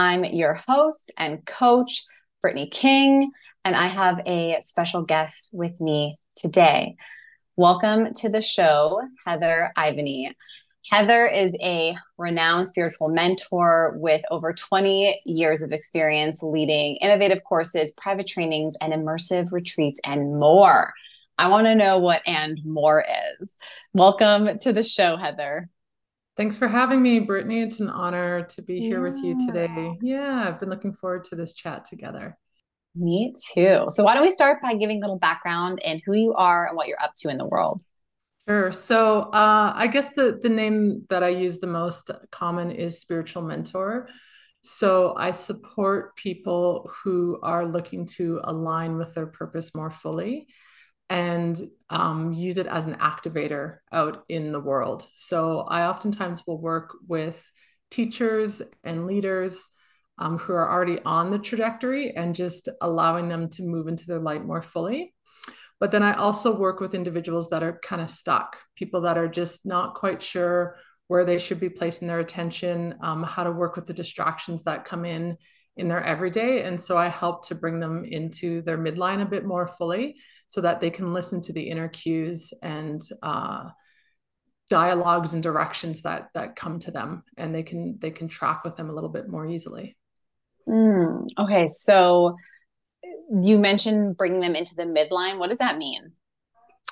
[0.00, 2.04] I'm your host and coach,
[2.40, 3.32] Brittany King,
[3.64, 6.94] and I have a special guest with me today.
[7.56, 10.30] Welcome to the show, Heather Ivany.
[10.88, 17.92] Heather is a renowned spiritual mentor with over 20 years of experience leading innovative courses,
[18.00, 20.92] private trainings, and immersive retreats, and more.
[21.38, 23.04] I want to know what and more
[23.40, 23.56] is.
[23.94, 25.68] Welcome to the show, Heather.
[26.38, 27.62] Thanks for having me, Brittany.
[27.62, 29.12] It's an honor to be here yeah.
[29.12, 29.98] with you today.
[30.00, 32.38] Yeah, I've been looking forward to this chat together.
[32.94, 33.86] Me too.
[33.88, 36.76] So, why don't we start by giving a little background and who you are and
[36.76, 37.82] what you're up to in the world?
[38.48, 38.70] Sure.
[38.70, 43.42] So, uh, I guess the the name that I use the most common is spiritual
[43.42, 44.08] mentor.
[44.62, 50.46] So, I support people who are looking to align with their purpose more fully
[51.10, 55.08] and um, use it as an activator out in the world.
[55.14, 57.42] So I oftentimes will work with
[57.90, 59.68] teachers and leaders
[60.18, 64.18] um, who are already on the trajectory and just allowing them to move into their
[64.18, 65.14] light more fully.
[65.80, 69.28] But then I also work with individuals that are kind of stuck, people that are
[69.28, 70.76] just not quite sure
[71.06, 74.84] where they should be placing their attention, um, how to work with the distractions that
[74.84, 75.38] come in
[75.78, 76.64] in their everyday.
[76.64, 80.16] And so I help to bring them into their midline a bit more fully
[80.48, 83.68] so that they can listen to the inner cues and uh,
[84.68, 88.76] dialogues and directions that that come to them and they can they can track with
[88.76, 89.96] them a little bit more easily.
[90.68, 92.36] Mm, okay, so
[93.40, 95.38] you mentioned bringing them into the midline.
[95.38, 96.12] What does that mean?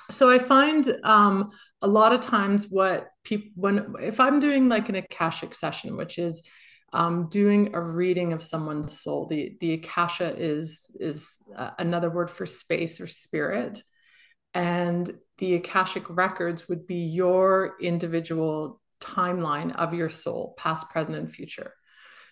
[0.09, 1.51] So I find um,
[1.81, 6.17] a lot of times what people when if I'm doing like an akashic session, which
[6.17, 6.41] is
[6.93, 9.27] um, doing a reading of someone's soul.
[9.27, 13.81] The the akasha is is uh, another word for space or spirit,
[14.53, 21.31] and the akashic records would be your individual timeline of your soul, past, present, and
[21.31, 21.73] future.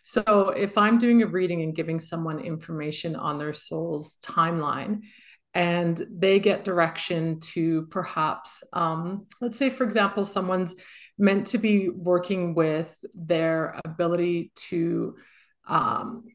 [0.03, 5.01] So if I'm doing a reading and giving someone information on their soul's timeline,
[5.55, 10.75] and they get direction to perhaps, um, let's say, for example, someone's
[11.17, 15.15] meant to be working with their ability to
[15.67, 16.25] um,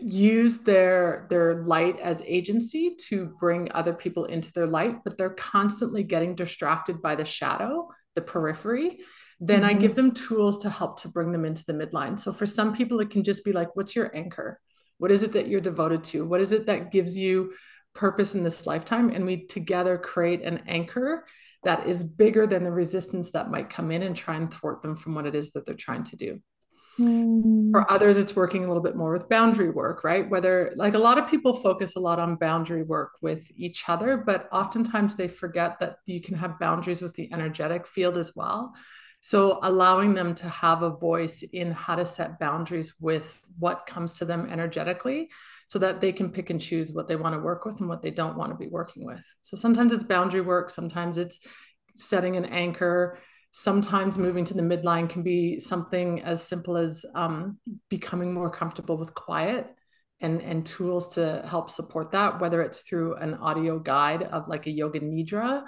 [0.00, 5.30] use their their light as agency to bring other people into their light but they're
[5.30, 8.98] constantly getting distracted by the shadow the periphery.
[9.40, 9.70] Then mm-hmm.
[9.70, 12.18] i give them tools to help to bring them into the midline.
[12.18, 14.60] So for some people it can just be like what's your anchor?
[14.98, 16.26] What is it that you're devoted to?
[16.26, 17.52] What is it that gives you
[17.94, 19.10] purpose in this lifetime?
[19.10, 21.24] And we together create an anchor
[21.64, 24.96] that is bigger than the resistance that might come in and try and thwart them
[24.96, 26.40] from what it is that they're trying to do.
[26.98, 27.70] Mm.
[27.70, 30.28] For others, it's working a little bit more with boundary work, right?
[30.28, 34.16] Whether, like, a lot of people focus a lot on boundary work with each other,
[34.16, 38.74] but oftentimes they forget that you can have boundaries with the energetic field as well.
[39.20, 44.18] So, allowing them to have a voice in how to set boundaries with what comes
[44.18, 45.30] to them energetically
[45.68, 48.02] so that they can pick and choose what they want to work with and what
[48.02, 49.24] they don't want to be working with.
[49.42, 51.40] So sometimes it's boundary work, sometimes it's
[51.94, 53.18] setting an anchor.
[53.50, 57.58] Sometimes moving to the midline can be something as simple as um,
[57.88, 59.66] becoming more comfortable with quiet
[60.20, 64.66] and, and tools to help support that, whether it's through an audio guide of like
[64.66, 65.64] a yoga nidra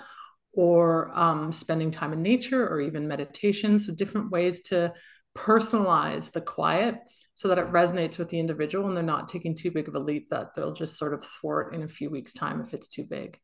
[0.52, 3.78] or um, spending time in nature or even meditation.
[3.78, 4.92] So, different ways to
[5.36, 6.96] personalize the quiet
[7.40, 9.98] so that it resonates with the individual and they're not taking too big of a
[9.98, 13.06] leap that they'll just sort of thwart in a few weeks time if it's too
[13.08, 13.38] big.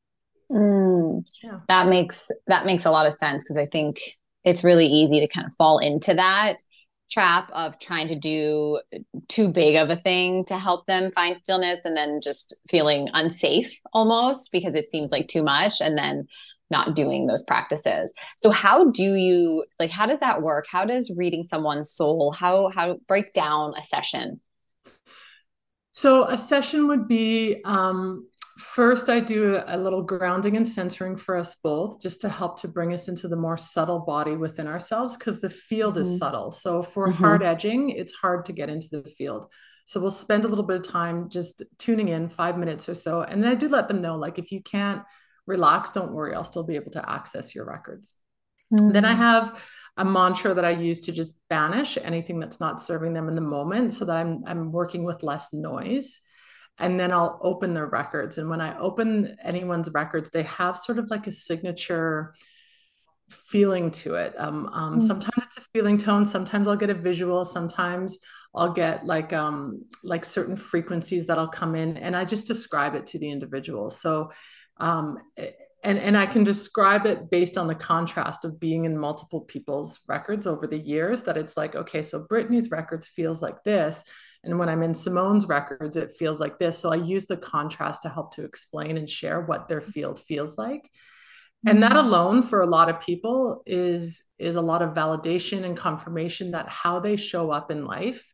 [0.52, 1.60] Mm, yeah.
[1.68, 3.98] that makes that makes a lot of sense because i think
[4.44, 6.58] it's really easy to kind of fall into that
[7.10, 8.80] trap of trying to do
[9.28, 13.81] too big of a thing to help them find stillness and then just feeling unsafe
[13.92, 15.81] almost because it seems like too much.
[15.81, 16.26] And then
[16.70, 18.12] not doing those practices.
[18.36, 20.66] So how do you like how does that work?
[20.70, 24.40] How does reading someone's soul how how break down a session?
[25.92, 28.28] So a session would be um
[28.58, 32.68] first I do a little grounding and centering for us both just to help to
[32.68, 36.02] bring us into the more subtle body within ourselves because the field mm-hmm.
[36.02, 36.50] is subtle.
[36.50, 37.22] So for mm-hmm.
[37.22, 39.50] hard edging, it's hard to get into the field.
[39.84, 43.20] So we'll spend a little bit of time just tuning in 5 minutes or so
[43.20, 45.02] and then I do let them know like if you can't
[45.46, 48.14] relax, don't worry, I'll still be able to access your records.
[48.72, 48.93] Mm.
[48.93, 49.19] Then I mm.
[49.19, 49.62] have
[49.96, 53.40] a mantra that I use to just banish anything that's not serving them in the
[53.40, 56.20] moment so that I'm I'm working with less noise.
[56.78, 58.37] And then I'll open their records.
[58.37, 62.34] And when I open anyone's records, they have sort of like a signature
[63.31, 64.34] feeling to it.
[64.37, 65.02] Um, um, mm.
[65.02, 66.26] Sometimes it's a feeling tone.
[66.26, 67.44] Sometimes I'll get a visual.
[67.44, 68.19] Sometimes
[68.54, 73.06] I'll get like um, like certain frequencies that'll come in, and I just describe it
[73.06, 73.90] to the individual.
[73.90, 74.31] So
[74.78, 75.19] um,
[75.87, 80.00] and and I can describe it based on the contrast of being in multiple people's
[80.08, 84.02] records over the years that it's like okay so Brittany's records feels like this.
[84.44, 86.78] And when I'm in Simone's records it feels like this.
[86.78, 90.58] So I use the contrast to help to explain and share what their field feels
[90.58, 90.90] like.
[91.67, 92.06] And that mm-hmm.
[92.06, 96.69] alone for a lot of people is is a lot of validation and confirmation that
[96.69, 98.25] how they show up in life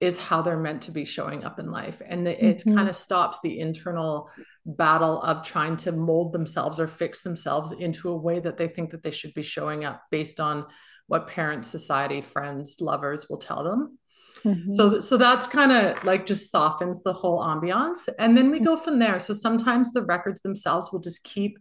[0.00, 2.74] is how they're meant to be showing up in life and it mm-hmm.
[2.74, 4.30] kind of stops the internal
[4.66, 8.90] battle of trying to mold themselves or fix themselves into a way that they think
[8.90, 10.66] that they should be showing up based on
[11.06, 13.98] what parents society friends lovers will tell them
[14.44, 14.72] mm-hmm.
[14.74, 18.76] so so that's kind of like just softens the whole ambiance and then we go
[18.76, 21.58] from there so sometimes the records themselves will just keep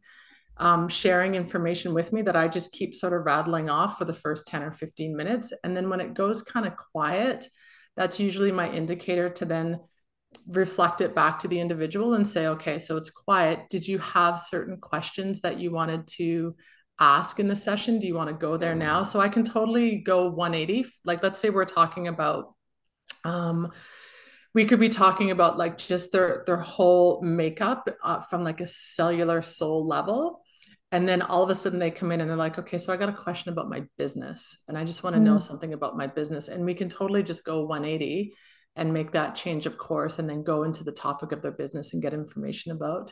[0.57, 4.13] um, sharing information with me that I just keep sort of rattling off for the
[4.13, 5.51] first 10 or 15 minutes.
[5.65, 7.45] And then when it goes kind of quiet,
[7.95, 9.79] that's usually my indicator to then
[10.47, 13.69] reflect it back to the individual and say, okay, so it's quiet.
[13.69, 16.55] Did you have certain questions that you wanted to
[16.99, 17.99] ask in the session?
[17.99, 19.03] Do you want to go there now?
[19.03, 20.89] So I can totally go 180.
[21.03, 22.53] Like, let's say we're talking about,
[23.23, 23.71] um,
[24.53, 28.67] we could be talking about like just their their whole makeup uh, from like a
[28.67, 30.44] cellular soul level
[30.91, 32.97] and then all of a sudden they come in and they're like okay so i
[32.97, 35.25] got a question about my business and i just want to mm.
[35.25, 38.33] know something about my business and we can totally just go 180
[38.75, 41.93] and make that change of course and then go into the topic of their business
[41.93, 43.11] and get information about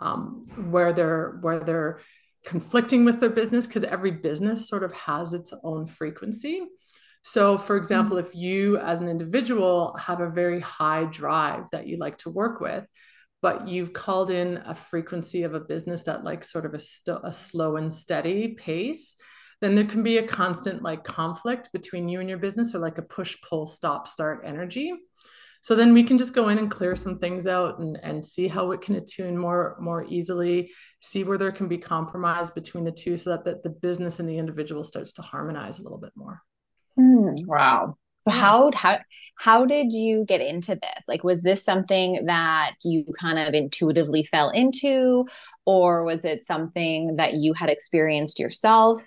[0.00, 2.00] um, where they're where they're
[2.46, 6.62] conflicting with their business because every business sort of has its own frequency
[7.22, 8.20] so for example mm.
[8.20, 12.60] if you as an individual have a very high drive that you like to work
[12.60, 12.86] with
[13.42, 17.20] but you've called in a frequency of a business that like sort of a, st-
[17.24, 19.16] a slow and steady pace
[19.60, 22.98] then there can be a constant like conflict between you and your business or like
[22.98, 24.92] a push pull stop start energy.
[25.62, 28.48] So then we can just go in and clear some things out and, and see
[28.48, 30.70] how it can attune more more easily
[31.02, 34.28] see where there can be compromise between the two so that the, the business and
[34.28, 36.40] the individual starts to harmonize a little bit more.
[36.98, 38.98] Mm, wow so how how
[39.36, 41.04] how did you get into this?
[41.08, 45.26] Like was this something that you kind of intuitively fell into
[45.64, 49.02] or was it something that you had experienced yourself?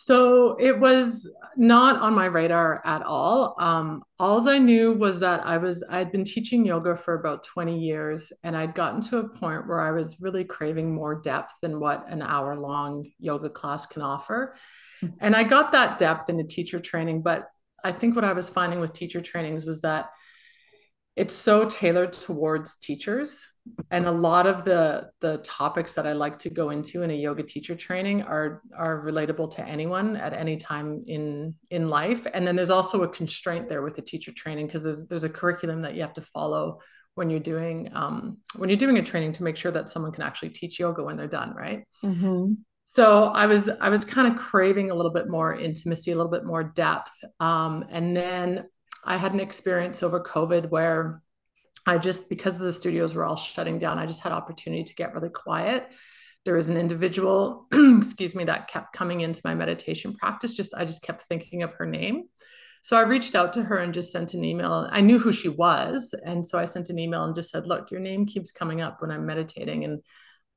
[0.00, 3.56] So it was not on my radar at all.
[3.58, 7.76] Um, all I knew was that I was I'd been teaching yoga for about 20
[7.76, 11.80] years, and I'd gotten to a point where I was really craving more depth than
[11.80, 14.54] what an hour long yoga class can offer.
[15.02, 15.16] Mm-hmm.
[15.20, 17.48] And I got that depth in a teacher training, but
[17.84, 20.10] I think what I was finding with teacher trainings was that
[21.18, 23.50] it's so tailored towards teachers.
[23.90, 27.14] And a lot of the the topics that i like to go into in a
[27.14, 32.24] yoga teacher training are are relatable to anyone at any time in in life.
[32.32, 35.28] And then there's also a constraint there with the teacher training because there's there's a
[35.28, 36.78] curriculum that you have to follow
[37.16, 40.22] when you're doing um, when you're doing a training to make sure that someone can
[40.22, 41.84] actually teach yoga when they're done right?
[42.04, 42.52] Mm-hmm
[42.88, 46.32] so i was i was kind of craving a little bit more intimacy a little
[46.32, 48.64] bit more depth um, and then
[49.04, 51.22] i had an experience over covid where
[51.86, 55.14] i just because the studios were all shutting down i just had opportunity to get
[55.14, 55.94] really quiet.
[56.44, 60.84] There was an individual excuse me that kept coming into my meditation practice just i
[60.84, 62.24] just kept thinking of her name.
[62.82, 64.88] So i reached out to her and just sent an email.
[64.90, 67.90] I knew who she was and so i sent an email and just said look
[67.90, 70.00] your name keeps coming up when i'm meditating and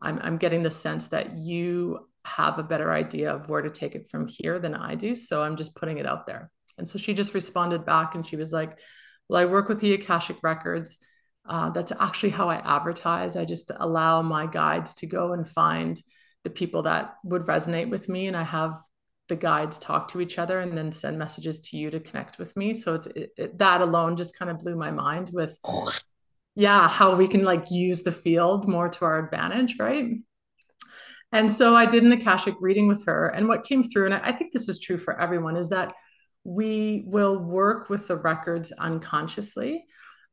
[0.01, 3.95] I'm, I'm getting the sense that you have a better idea of where to take
[3.95, 5.15] it from here than I do.
[5.15, 6.51] So I'm just putting it out there.
[6.77, 8.79] And so she just responded back and she was like,
[9.27, 10.97] Well, I work with the Akashic Records.
[11.45, 13.35] Uh, that's actually how I advertise.
[13.35, 15.99] I just allow my guides to go and find
[16.43, 18.27] the people that would resonate with me.
[18.27, 18.81] And I have
[19.27, 22.55] the guides talk to each other and then send messages to you to connect with
[22.55, 22.73] me.
[22.73, 25.57] So it's it, it, that alone just kind of blew my mind with,
[26.55, 30.15] yeah, how we can like use the field more to our advantage, right?
[31.31, 33.29] And so I did an Akashic reading with her.
[33.29, 35.93] And what came through, and I think this is true for everyone, is that
[36.43, 39.85] we will work with the records unconsciously.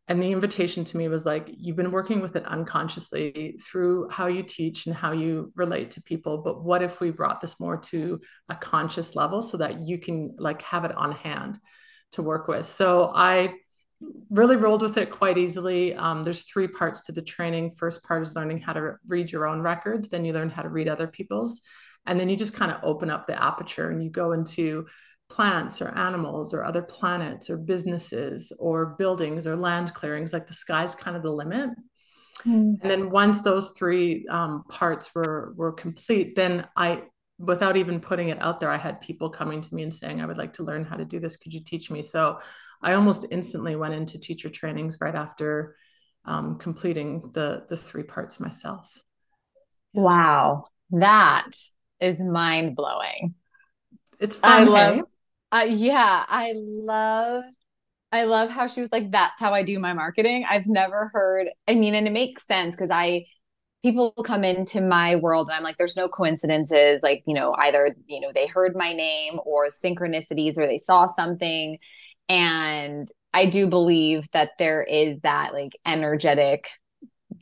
[0.09, 4.27] And the invitation to me was like, you've been working with it unconsciously through how
[4.27, 6.39] you teach and how you relate to people.
[6.39, 10.35] But what if we brought this more to a conscious level so that you can
[10.39, 11.59] like have it on hand
[12.13, 12.65] to work with?
[12.65, 13.53] So I
[14.31, 15.95] really rolled with it quite easily.
[15.95, 17.73] Um, there's three parts to the training.
[17.73, 20.09] First part is learning how to read your own records.
[20.09, 21.61] Then you learn how to read other people's.
[22.07, 24.87] and then you just kind of open up the aperture and you go into
[25.29, 30.55] plants or animals or other planets or businesses or buildings or land clearings like the
[30.55, 31.71] sky's kind of the limit
[32.47, 32.79] mm.
[32.81, 37.03] and then once those three um, parts were were complete then i
[37.39, 40.27] without even putting it out there i had people coming to me and saying i
[40.27, 42.39] would like to learn how to do this could you teach me so
[42.83, 45.77] i almost instantly went into teacher trainings right after
[46.25, 48.91] um, completing the the three parts myself
[49.95, 51.51] wow that
[52.01, 53.35] is mind blowing
[54.21, 55.03] it's fun, I love hey?
[55.51, 57.45] Uh, yeah, I love
[58.11, 60.47] I love how she was like, that's how I do my marketing.
[60.49, 63.27] I've never heard, I mean, and it makes sense because I,
[63.83, 67.03] people come into my world and I'm like, there's no coincidences.
[67.03, 71.05] Like, you know, either, you know, they heard my name or synchronicities or they saw
[71.05, 71.79] something.
[72.29, 76.69] And I do believe that there is that like energetic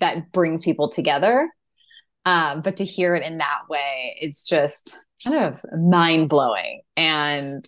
[0.01, 1.49] that brings people together.
[2.25, 6.83] Um, but to hear it in that way, it's just kind of mind blowing.
[6.97, 7.65] And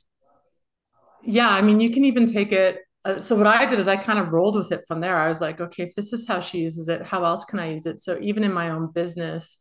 [1.23, 2.81] yeah, I mean, you can even take it.
[3.05, 5.17] Uh, so what I did is I kind of rolled with it from there.
[5.17, 7.71] I was like, okay, if this is how she uses it, how else can I
[7.73, 8.01] use it?
[8.01, 9.59] So even in my own business,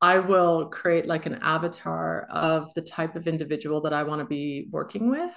[0.00, 4.26] I will create like an avatar of the type of individual that I want to
[4.26, 5.34] be working with.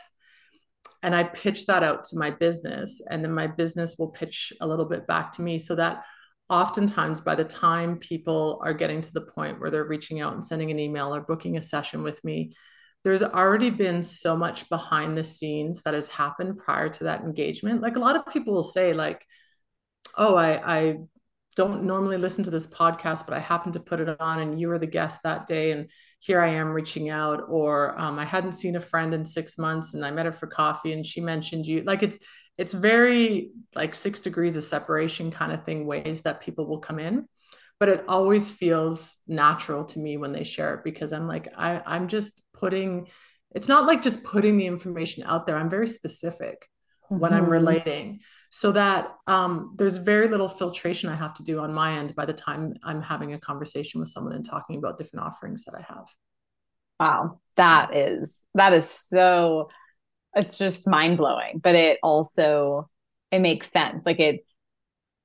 [1.03, 4.67] And I pitch that out to my business, and then my business will pitch a
[4.67, 6.05] little bit back to me so that
[6.49, 10.43] oftentimes by the time people are getting to the point where they're reaching out and
[10.43, 12.53] sending an email or booking a session with me,
[13.03, 17.81] there's already been so much behind the scenes that has happened prior to that engagement.
[17.81, 19.25] Like a lot of people will say, like,
[20.17, 20.97] oh, I, I
[21.55, 24.69] don't normally listen to this podcast, but I happened to put it on and you
[24.69, 25.71] were the guest that day.
[25.71, 25.89] And
[26.23, 27.43] here I am reaching out.
[27.49, 30.47] Or um, I hadn't seen a friend in six months and I met her for
[30.47, 31.81] coffee and she mentioned you.
[31.81, 32.25] Like it's,
[32.57, 36.99] it's very like six degrees of separation kind of thing, ways that people will come
[36.99, 37.27] in
[37.83, 41.81] but it always feels natural to me when they share it because I'm like, I,
[41.85, 43.07] I'm just putting,
[43.53, 45.57] it's not like just putting the information out there.
[45.57, 46.69] I'm very specific
[47.11, 47.19] mm-hmm.
[47.19, 47.51] when I'm mm-hmm.
[47.51, 48.19] relating
[48.55, 52.27] so that um, there's very little filtration I have to do on my end by
[52.27, 55.81] the time I'm having a conversation with someone and talking about different offerings that I
[55.91, 56.05] have.
[56.99, 57.39] Wow.
[57.57, 59.71] That is, that is so,
[60.35, 62.91] it's just mind blowing, but it also,
[63.31, 64.03] it makes sense.
[64.05, 64.45] Like it's,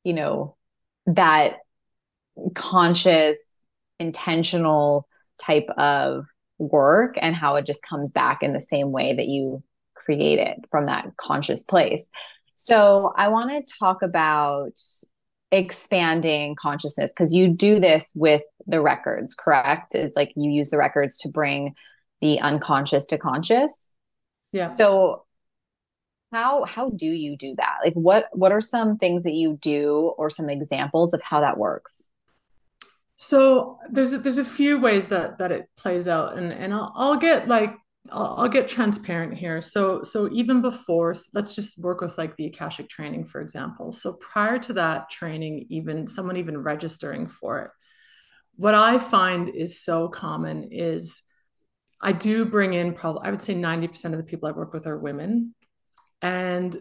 [0.05, 0.57] you know,
[1.05, 1.57] that
[2.55, 3.37] conscious,
[3.99, 5.07] intentional
[5.39, 6.25] type of
[6.57, 9.63] work and how it just comes back in the same way that you
[9.95, 12.09] create it from that conscious place.
[12.61, 14.81] So, I want to talk about
[15.53, 19.95] expanding consciousness because you do this with the records, correct?
[19.95, 21.75] It's like you use the records to bring
[22.21, 23.93] the unconscious to conscious.
[24.51, 24.67] Yeah.
[24.67, 25.25] So,
[26.33, 27.77] how how do you do that?
[27.85, 31.59] Like what what are some things that you do or some examples of how that
[31.59, 32.11] works?
[33.15, 37.17] So there's there's a few ways that that it plays out, and and I'll, I'll
[37.17, 37.73] get like
[38.11, 39.61] I'll, I'll get transparent here.
[39.61, 43.93] So so even before, let's just work with like the akashic training, for example.
[43.93, 47.71] So prior to that training, even someone even registering for it,
[48.57, 51.23] what I find is so common is
[52.01, 54.87] I do bring in probably I would say 90% of the people I work with
[54.87, 55.55] are women.
[56.23, 56.77] And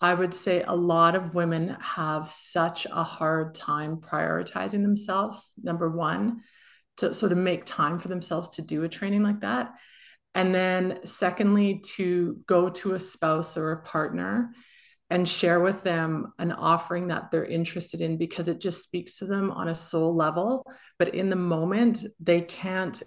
[0.00, 5.90] I would say a lot of women have such a hard time prioritizing themselves, number
[5.90, 6.40] one,
[6.98, 9.74] to sort of make time for themselves to do a training like that.
[10.34, 14.52] And then, secondly, to go to a spouse or a partner
[15.10, 19.24] and share with them an offering that they're interested in because it just speaks to
[19.24, 20.64] them on a soul level.
[20.98, 23.02] But in the moment, they can't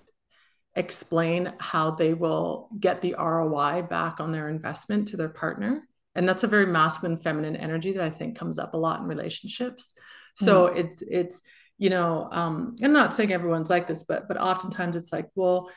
[0.75, 6.27] explain how they will get the ROI back on their investment to their partner and
[6.27, 9.93] that's a very masculine feminine energy that i think comes up a lot in relationships
[10.35, 10.77] so mm.
[10.77, 11.41] it's it's
[11.77, 15.69] you know um i'm not saying everyone's like this but but oftentimes it's like well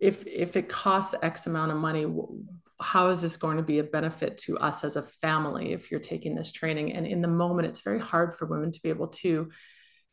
[0.00, 2.06] if if it costs x amount of money
[2.80, 6.00] how is this going to be a benefit to us as a family if you're
[6.00, 6.94] taking this training?
[6.94, 9.50] And in the moment it's very hard for women to be able to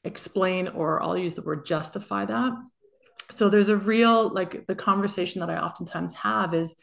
[0.03, 2.53] explain or i'll use the word justify that.
[3.29, 6.75] So there's a real like the conversation that i oftentimes have is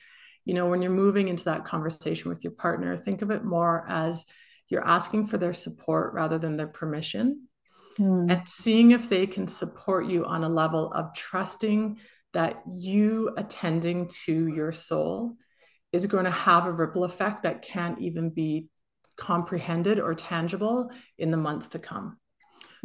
[0.44, 3.87] you know when you're moving into that conversation with your partner think of it more
[3.88, 4.25] as
[4.68, 7.49] you're asking for their support rather than their permission.
[8.00, 8.28] Mm.
[8.28, 11.96] and seeing if they can support you on a level of trusting
[12.34, 15.36] that you attending to your soul
[15.92, 18.68] is going to have a ripple effect that can't even be
[19.16, 22.18] comprehended or tangible in the months to come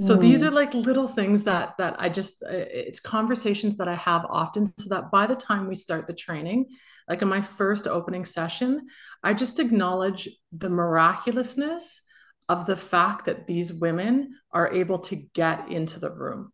[0.01, 0.21] so mm.
[0.21, 4.25] these are like little things that that i just uh, it's conversations that i have
[4.29, 6.65] often so that by the time we start the training
[7.07, 8.87] like in my first opening session
[9.23, 12.01] i just acknowledge the miraculousness
[12.47, 16.51] of the fact that these women are able to get into the room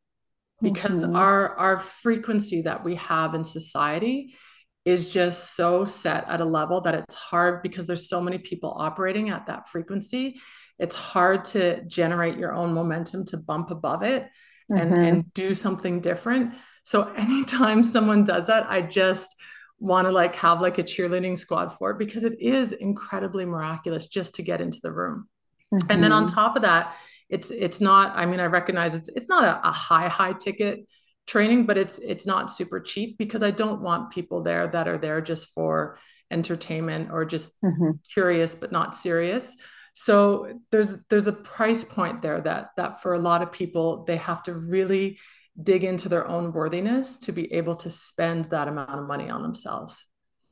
[0.73, 1.15] because mm-hmm.
[1.15, 4.35] our our frequency that we have in society
[4.83, 8.75] is just so set at a level that it's hard because there's so many people
[8.77, 10.39] operating at that frequency
[10.79, 14.23] it's hard to generate your own momentum to bump above it
[14.71, 14.81] mm-hmm.
[14.81, 16.53] and and do something different
[16.83, 19.35] so anytime someone does that i just
[19.79, 24.07] want to like have like a cheerleading squad for it because it is incredibly miraculous
[24.07, 25.27] just to get into the room
[25.73, 25.91] mm-hmm.
[25.91, 26.33] and then on mm-hmm.
[26.33, 26.95] top of that
[27.29, 30.85] it's it's not i mean i recognize it's it's not a, a high high ticket
[31.27, 34.97] training but it's it's not super cheap because i don't want people there that are
[34.97, 35.97] there just for
[36.31, 37.91] entertainment or just mm-hmm.
[38.13, 39.55] curious but not serious
[39.93, 44.17] so there's there's a price point there that that for a lot of people they
[44.17, 45.17] have to really
[45.61, 49.41] dig into their own worthiness to be able to spend that amount of money on
[49.41, 50.05] themselves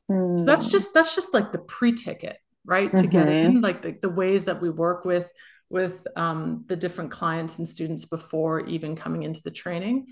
[0.09, 0.39] mm.
[0.39, 0.71] so that's mm.
[0.71, 3.01] just that's just like the pre-ticket right mm-hmm.
[3.01, 5.27] to get it in like the, the ways that we work with
[5.73, 10.07] with um, the different clients and students before even coming into the training.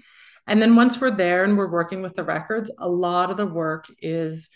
[0.48, 3.46] And then once we're there and we're working with the records, a lot of the
[3.46, 4.50] work is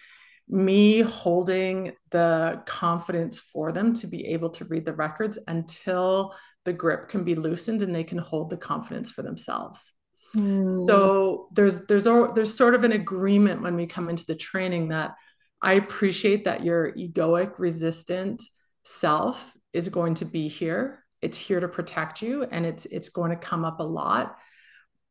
[0.49, 6.35] me holding the confidence for them to be able to read the records until
[6.65, 9.91] the grip can be loosened and they can hold the confidence for themselves.
[10.35, 10.85] Mm.
[10.87, 15.15] So there's there's there's sort of an agreement when we come into the training that
[15.61, 18.43] I appreciate that your egoic resistant
[18.83, 21.03] self is going to be here.
[21.21, 24.37] It's here to protect you and it's it's going to come up a lot.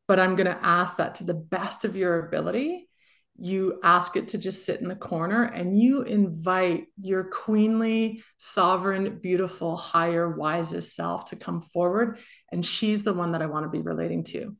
[0.08, 2.88] But I'm going to ask that to the best of your ability,
[3.36, 9.18] you ask it to just sit in the corner and you invite your queenly, sovereign,
[9.18, 12.18] beautiful, higher, wisest self to come forward
[12.52, 14.56] and she's the one that I want to be relating to.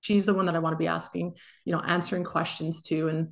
[0.00, 3.28] She's the one that I want to be asking, you know, answering questions to and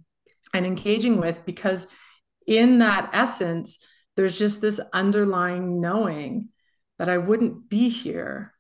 [0.54, 1.86] and engaging with because
[2.46, 3.78] in that essence
[4.16, 6.48] there's just this underlying knowing
[6.98, 8.54] that I wouldn't be here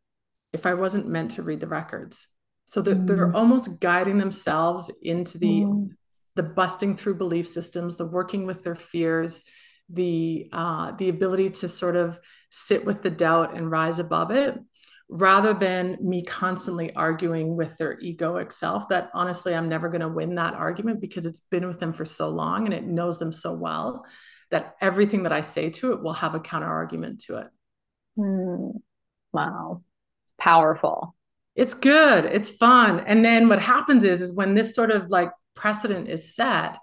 [0.52, 2.28] if I wasn't meant to read the records.
[2.66, 3.06] So they're, mm.
[3.06, 5.90] they're almost guiding themselves into the mm.
[6.34, 9.44] the busting through belief systems, the working with their fears,
[9.88, 12.18] the uh, the ability to sort of
[12.50, 14.58] sit with the doubt and rise above it,
[15.08, 18.88] rather than me constantly arguing with their egoic self.
[18.88, 22.04] That honestly, I'm never going to win that argument because it's been with them for
[22.04, 24.04] so long and it knows them so well
[24.50, 27.48] that everything that I say to it will have a counter argument to it.
[28.18, 28.80] Mm.
[29.32, 29.82] Wow.
[30.24, 31.14] It's powerful.
[31.54, 32.26] It's good.
[32.26, 33.00] It's fun.
[33.00, 36.78] And then what happens is, is when this sort of like precedent is set,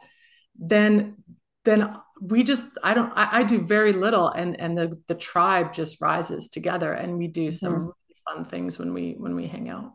[0.60, 1.18] then,
[1.64, 5.74] then we just, I don't, I, I do very little and, and the, the tribe
[5.74, 7.82] just rises together and we do some mm-hmm.
[7.84, 9.94] really fun things when we, when we hang out.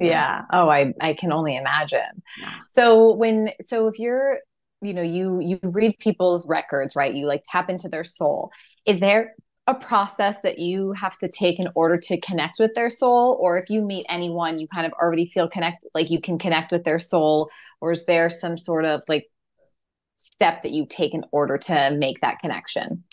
[0.00, 0.08] Yeah.
[0.08, 0.42] yeah.
[0.52, 2.22] Oh, I, I can only imagine.
[2.40, 2.54] Yeah.
[2.66, 4.38] So when, so if you're
[4.84, 7.14] you know you you read people's records right?
[7.14, 8.52] You like tap into their soul.
[8.86, 9.34] Is there
[9.66, 13.38] a process that you have to take in order to connect with their soul?
[13.40, 16.72] Or if you meet anyone you kind of already feel connected like you can connect
[16.72, 17.50] with their soul?
[17.80, 19.26] Or is there some sort of like
[20.16, 23.04] step that you take in order to make that connection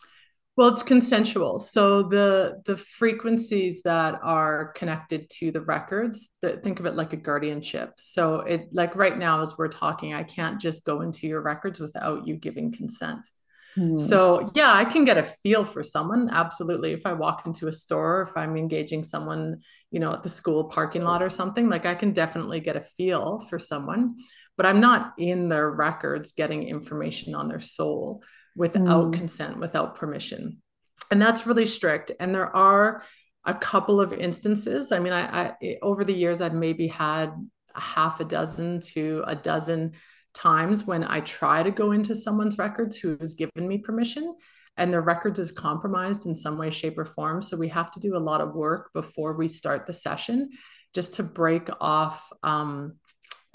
[0.57, 1.59] well, it's consensual.
[1.59, 7.13] So the the frequencies that are connected to the records, that think of it like
[7.13, 7.93] a guardianship.
[7.99, 11.79] So it like right now as we're talking, I can't just go into your records
[11.79, 13.29] without you giving consent.
[13.75, 13.95] Hmm.
[13.95, 16.29] So yeah, I can get a feel for someone.
[16.29, 16.91] Absolutely.
[16.91, 19.61] If I walk into a store, if I'm engaging someone,
[19.91, 22.81] you know, at the school parking lot or something, like I can definitely get a
[22.81, 24.15] feel for someone,
[24.62, 28.21] but I'm not in their records getting information on their soul
[28.56, 29.13] without mm.
[29.13, 30.62] consent, without permission.
[31.10, 32.12] And that's really strict.
[32.19, 33.02] And there are
[33.43, 34.91] a couple of instances.
[34.91, 37.32] I mean, I, I over the years, I've maybe had
[37.74, 39.93] a half a dozen to a dozen
[40.36, 44.36] times when I try to go into someone's records who has given me permission
[44.78, 47.41] and their records is compromised in some way, shape, or form.
[47.41, 50.52] So we have to do a lot of work before we start the session
[50.93, 52.32] just to break off.
[52.43, 52.97] Um,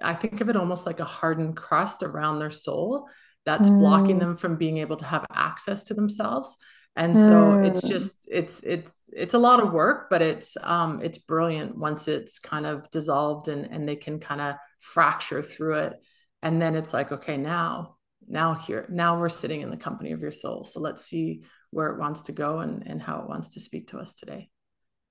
[0.02, 3.08] I think of it almost like a hardened crust around their soul
[3.44, 3.78] that's mm.
[3.78, 6.56] blocking them from being able to have access to themselves
[6.96, 7.66] and so mm.
[7.66, 12.08] it's just it's it's it's a lot of work but it's um it's brilliant once
[12.08, 15.94] it's kind of dissolved and and they can kind of fracture through it
[16.42, 17.96] and then it's like okay now
[18.28, 21.88] now here now we're sitting in the company of your soul so let's see where
[21.88, 24.48] it wants to go and and how it wants to speak to us today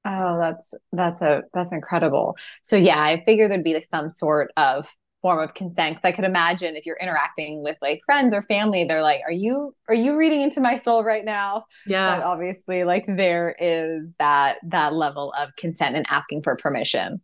[0.05, 2.37] oh that's that's a that's incredible.
[2.61, 4.87] So yeah i figured there'd be like some sort of
[5.21, 8.83] form of consent because i could imagine if you're interacting with like friends or family
[8.83, 11.65] they're like are you are you reading into my soul right now?
[11.87, 12.17] Yeah.
[12.17, 17.21] But obviously like there is that that level of consent and asking for permission.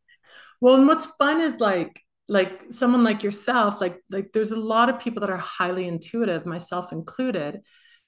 [0.61, 4.89] Well and what's fun is like like someone like yourself like like there's a lot
[4.89, 7.61] of people that are highly intuitive myself included.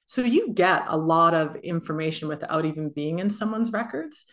[0.07, 4.25] So you get a lot of information without even being in someone's records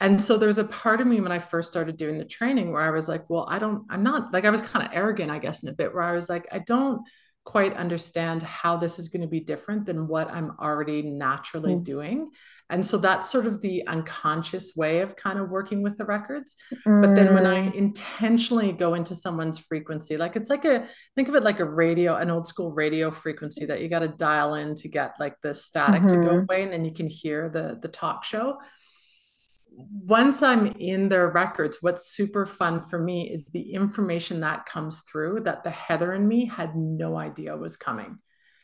[0.00, 2.82] and so there's a part of me when I first started doing the training where
[2.82, 5.38] I was like, well, I don't, I'm not like, I was kind of arrogant, I
[5.38, 7.02] guess, in a bit where I was like, I don't
[7.46, 11.84] quite understand how this is going to be different than what I'm already naturally mm.
[11.84, 12.30] doing.
[12.68, 16.56] And so that's sort of the unconscious way of kind of working with the records.
[16.84, 17.00] Mm.
[17.00, 17.74] But then when I mm.
[17.74, 22.16] intentionally go into someone's frequency, like it's like a think of it like a radio,
[22.16, 25.54] an old school radio frequency that you got to dial in to get like the
[25.54, 26.08] static mm-hmm.
[26.08, 26.50] to go mm-hmm.
[26.50, 28.58] away, and then you can hear the the talk show
[30.06, 35.00] once I'm in their records, what's super fun for me is the information that comes
[35.00, 38.18] through that the Heather in me had no idea was coming.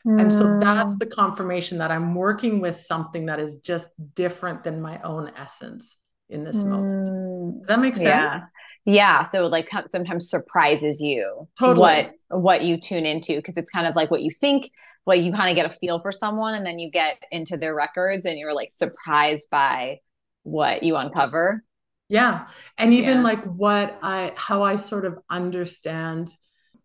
[0.07, 0.21] Mm.
[0.21, 0.99] And so that's hmm.
[0.99, 5.97] the confirmation that I'm working with something that is just different than my own essence
[6.29, 6.67] in this mm.
[6.67, 7.59] moment.
[7.59, 8.07] Does that make sense?
[8.07, 8.41] Yeah.
[8.85, 9.23] Yeah.
[9.23, 11.79] So like sometimes surprises you totally.
[11.79, 14.69] what what you tune into because it's kind of like what you think
[15.05, 17.75] what you kind of get a feel for someone and then you get into their
[17.75, 19.99] records and you're like surprised by
[20.43, 21.63] what you uncover.
[22.09, 22.47] Yeah.
[22.77, 23.23] And even yeah.
[23.23, 26.29] like what i how i sort of understand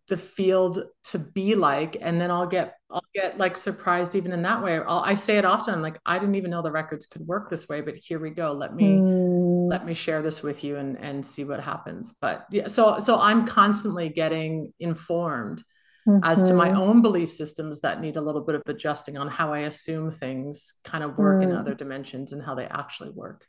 [0.07, 4.41] the field to be like and then i'll get i'll get like surprised even in
[4.41, 4.79] that way.
[4.79, 7.69] I'll, i say it often like i didn't even know the records could work this
[7.69, 8.51] way but here we go.
[8.53, 9.69] Let me mm.
[9.69, 12.15] let me share this with you and and see what happens.
[12.19, 15.63] But yeah so so i'm constantly getting informed
[16.09, 16.23] mm-hmm.
[16.23, 16.79] as to my mm-hmm.
[16.79, 20.73] own belief systems that need a little bit of adjusting on how I assume things
[20.83, 21.43] kind of work mm.
[21.43, 23.45] in other dimensions and how they actually work.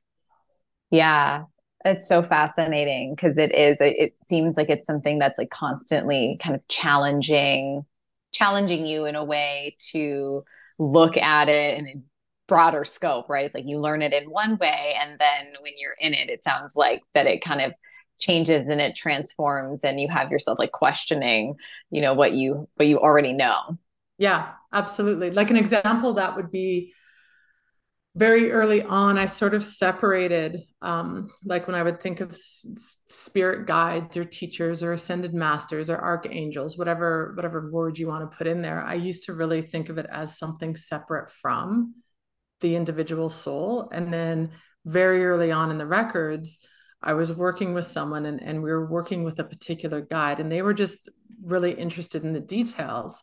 [0.90, 1.44] Yeah,
[1.84, 6.54] it's so fascinating because it is it seems like it's something that's like constantly kind
[6.54, 7.84] of challenging
[8.32, 10.44] challenging you in a way to
[10.78, 11.94] look at it in a
[12.46, 15.96] broader scope right it's like you learn it in one way and then when you're
[16.00, 17.72] in it it sounds like that it kind of
[18.20, 21.54] changes and it transforms and you have yourself like questioning
[21.90, 23.76] you know what you what you already know.
[24.18, 25.30] Yeah absolutely.
[25.30, 26.92] Like an example that would be
[28.16, 32.66] very early on i sort of separated um, like when i would think of s-
[33.08, 38.36] spirit guides or teachers or ascended masters or archangels whatever whatever word you want to
[38.36, 41.94] put in there i used to really think of it as something separate from
[42.60, 43.88] the individual soul.
[43.92, 44.50] And then
[44.84, 46.58] very early on in the records
[47.02, 50.52] I was working with someone and, and we were working with a particular guide and
[50.52, 51.08] they were just
[51.42, 53.22] really interested in the details.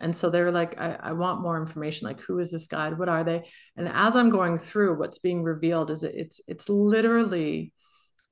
[0.00, 2.06] And so they were like, I, I, want more information.
[2.06, 2.98] Like, who is this guide?
[2.98, 3.42] What are they?
[3.76, 7.72] And as I'm going through, what's being revealed is it's it's literally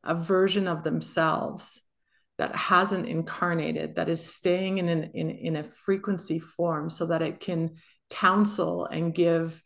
[0.04, 1.82] a version of themselves
[2.38, 7.22] that hasn't incarnated, that is staying in an in, in a frequency form so that
[7.22, 7.74] it can
[8.08, 9.60] counsel and give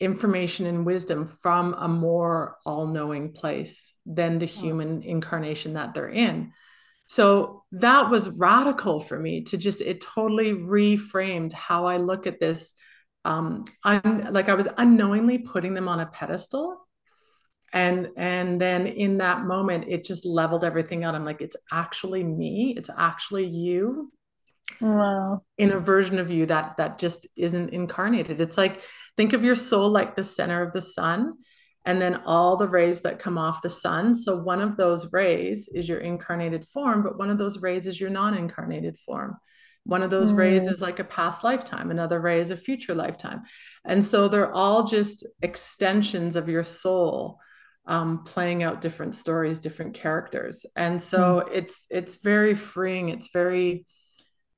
[0.00, 6.52] information and wisdom from a more all-knowing place than the human incarnation that they're in.
[7.06, 12.40] So that was radical for me to just it totally reframed how i look at
[12.40, 12.72] this
[13.24, 16.78] um i'm like i was unknowingly putting them on a pedestal.
[17.72, 21.14] And and then in that moment it just leveled everything out.
[21.14, 22.74] I'm like it's actually me.
[22.76, 24.12] It's actually you
[24.80, 25.42] wow.
[25.58, 28.40] in a version of you that that just isn't incarnated.
[28.40, 28.80] It's like
[29.16, 31.34] think of your soul like the center of the sun
[31.84, 34.14] and then all the rays that come off the sun.
[34.14, 38.00] So one of those rays is your incarnated form but one of those rays is
[38.00, 39.36] your non-incarnated form.
[39.84, 40.36] One of those mm.
[40.36, 43.42] rays is like a past lifetime another ray is a future lifetime.
[43.84, 47.40] And so they're all just extensions of your soul
[47.86, 50.66] um, playing out different stories different characters.
[50.76, 51.54] And so mm.
[51.54, 53.08] it's it's very freeing.
[53.08, 53.86] It's very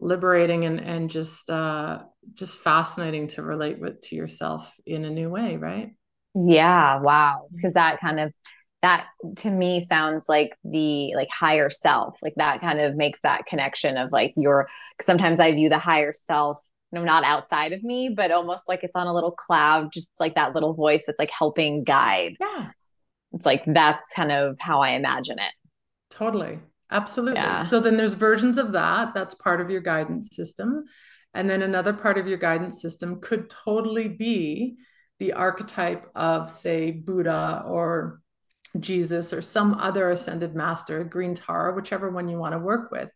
[0.02, 2.00] liberating and and just uh
[2.34, 5.92] just fascinating to relate with to yourself in a new way right?
[6.34, 7.46] Yeah wow.
[7.54, 8.32] Because that kind of
[8.82, 13.46] that to me sounds like the like higher self like that kind of makes that
[13.46, 14.68] connection of like your
[15.00, 16.58] sometimes i view the higher self
[16.90, 20.12] you know not outside of me but almost like it's on a little cloud just
[20.18, 22.36] like that little voice that's like helping guide.
[22.40, 22.70] Yeah.
[23.34, 25.52] It's like that's kind of how i imagine it.
[26.10, 26.58] Totally
[26.92, 27.40] Absolutely.
[27.40, 27.62] Yeah.
[27.62, 29.14] So then there's versions of that.
[29.14, 30.84] That's part of your guidance system.
[31.34, 34.76] And then another part of your guidance system could totally be
[35.18, 38.20] the archetype of, say, Buddha or
[38.78, 43.10] Jesus or some other ascended master, Green Tara, whichever one you want to work with.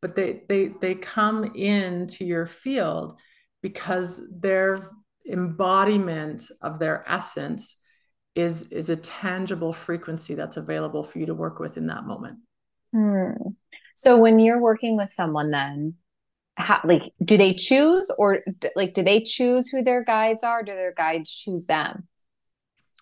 [0.00, 3.20] But they they they come into your field
[3.62, 4.90] because their
[5.28, 7.76] embodiment of their essence
[8.34, 12.38] is is a tangible frequency that's available for you to work with in that moment.
[12.92, 13.32] Hmm.
[13.94, 15.94] So when you're working with someone, then
[16.56, 18.40] how, like, do they choose or
[18.74, 20.62] like, do they choose who their guides are?
[20.62, 22.08] Do their guides choose them?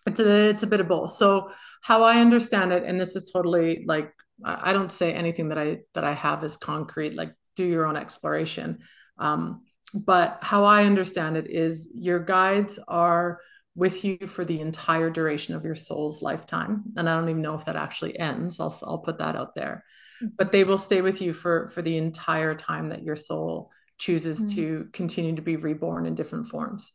[0.07, 1.15] It's a, it's a bit of both.
[1.15, 1.51] So
[1.83, 4.13] how I understand it, and this is totally like,
[4.45, 7.97] I don't say anything that I, that I have is concrete, like do your own
[7.97, 8.81] exploration.
[9.19, 9.63] Um,
[9.95, 13.41] but how I understand it is your guides are
[13.77, 16.83] with you for the entire duration of your soul's lifetime.
[16.97, 18.59] And I don't even know if that actually ends.
[18.59, 19.85] I'll, I'll put that out there.
[20.23, 20.35] Mm-hmm.
[20.39, 24.41] But they will stay with you for, for the entire time that your soul chooses
[24.41, 24.55] mm-hmm.
[24.57, 26.93] to continue to be reborn in different forms.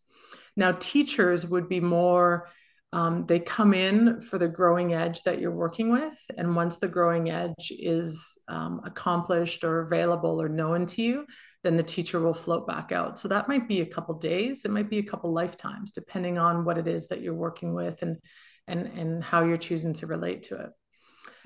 [0.57, 2.49] Now, teachers would be more,
[2.93, 6.17] um, they come in for the growing edge that you're working with.
[6.37, 11.25] And once the growing edge is um, accomplished or available or known to you,
[11.63, 13.17] then the teacher will float back out.
[13.17, 16.65] So that might be a couple days, it might be a couple lifetimes, depending on
[16.65, 18.17] what it is that you're working with and
[18.67, 20.69] and and how you're choosing to relate to it.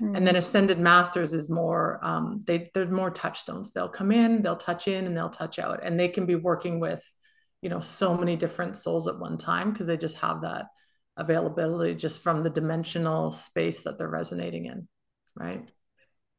[0.00, 0.16] Mm.
[0.16, 0.38] And then hmm.
[0.38, 3.70] ascended masters is more um, they they're more touchstones.
[3.70, 6.80] They'll come in, they'll touch in, and they'll touch out, and they can be working
[6.80, 7.02] with
[7.62, 10.66] you know so many different souls at one time because they just have that
[11.16, 14.88] availability just from the dimensional space that they're resonating in,
[15.34, 15.70] right?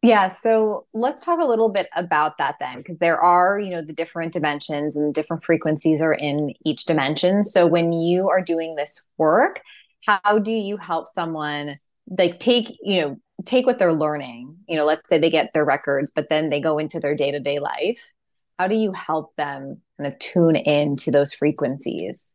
[0.03, 3.81] Yeah, so let's talk a little bit about that then, because there are, you know,
[3.81, 7.43] the different dimensions and different frequencies are in each dimension.
[7.43, 9.61] So when you are doing this work,
[10.05, 11.79] how do you help someone
[12.15, 14.55] like take, you know, take what they're learning?
[14.67, 17.31] You know, let's say they get their records, but then they go into their day
[17.31, 18.13] to day life.
[18.59, 22.33] How do you help them kind of tune in to those frequencies?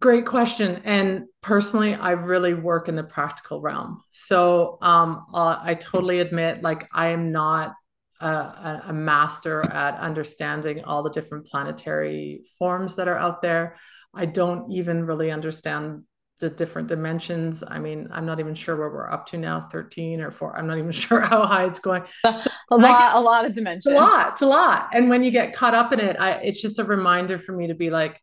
[0.00, 0.82] Great question.
[0.84, 4.00] And personally, I really work in the practical realm.
[4.10, 7.74] So um, uh, I totally admit, like, I am not
[8.20, 13.76] a, a, master at understanding all the different planetary forms that are out there.
[14.14, 16.02] I don't even really understand
[16.40, 17.62] the different dimensions.
[17.66, 20.58] I mean, I'm not even sure where we're up to now, 13 or 4.
[20.58, 22.02] I'm not even sure how high it's going.
[22.68, 23.94] So a lot, get, a lot of dimensions.
[23.94, 24.88] A lot, it's a lot.
[24.92, 27.68] And when you get caught up in it, I, it's just a reminder for me
[27.68, 28.20] to be like,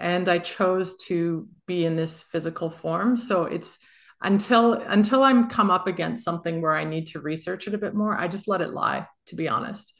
[0.00, 3.16] and I chose to be in this physical form.
[3.16, 3.78] So it's
[4.22, 7.94] until until I'm come up against something where I need to research it a bit
[7.94, 9.94] more, I just let it lie, to be honest.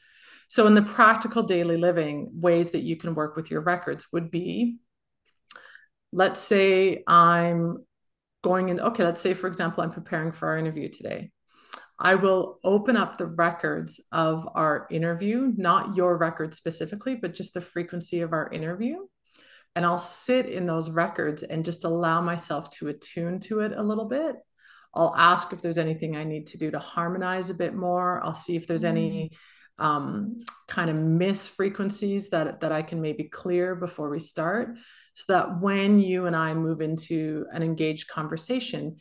[0.47, 4.29] So in the practical daily living, ways that you can work with your records would
[4.29, 4.79] be
[6.13, 7.85] let's say I'm
[8.43, 11.31] going in, okay, let's say, for example, I'm preparing for our interview today.
[11.99, 17.53] I will open up the records of our interview, not your record specifically, but just
[17.53, 18.97] the frequency of our interview
[19.75, 23.83] and I'll sit in those records and just allow myself to attune to it a
[23.83, 24.35] little bit.
[24.93, 28.21] I'll ask if there's anything I need to do to harmonize a bit more.
[28.23, 29.31] I'll see if there's any
[29.79, 29.85] mm.
[29.85, 34.77] um, kind of miss frequencies that that I can maybe clear before we start,
[35.13, 38.97] so that when you and I move into an engaged conversation,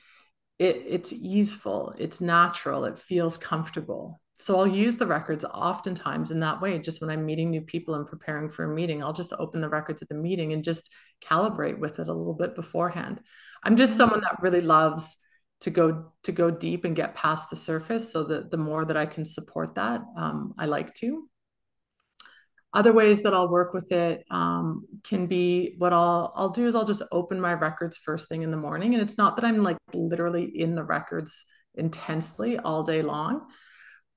[0.61, 4.20] it, it's easeful, it's natural, it feels comfortable.
[4.40, 6.79] So I'll use the records oftentimes in that way.
[6.79, 9.68] Just when I'm meeting new people and preparing for a meeting, I'll just open the
[9.68, 10.90] records at the meeting and just
[11.22, 13.20] calibrate with it a little bit beforehand.
[13.62, 13.98] I'm just mm-hmm.
[13.98, 15.14] someone that really loves
[15.61, 18.11] to go to go deep and get past the surface.
[18.11, 21.29] So that the more that I can support that, um, I like to.
[22.72, 26.74] Other ways that I'll work with it um, can be what I'll I'll do is
[26.74, 29.62] I'll just open my records first thing in the morning, and it's not that I'm
[29.62, 33.42] like literally in the records intensely all day long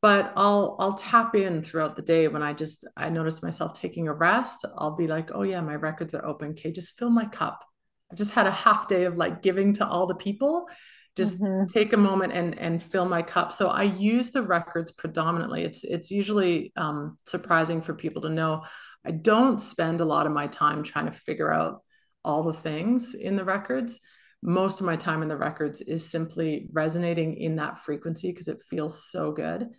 [0.04, 4.10] but I'll I'll tap in throughout the day when I just I notice myself taking
[4.10, 4.66] a rest.
[4.78, 6.50] I'll be like, oh yeah, my records are open.
[6.50, 7.64] Okay, just fill my cup.
[8.12, 10.68] I've just had a half day of like giving to all the people.
[11.16, 11.68] Just mm-hmm.
[11.68, 13.54] take a moment and and fill my cup.
[13.54, 15.64] So I use the records predominantly.
[15.64, 18.64] It's it's usually um, surprising for people to know.
[19.06, 21.82] I don't spend a lot of my time trying to figure out
[22.26, 24.02] all the things in the records
[24.46, 28.62] most of my time in the records is simply resonating in that frequency because it
[28.70, 29.70] feels so good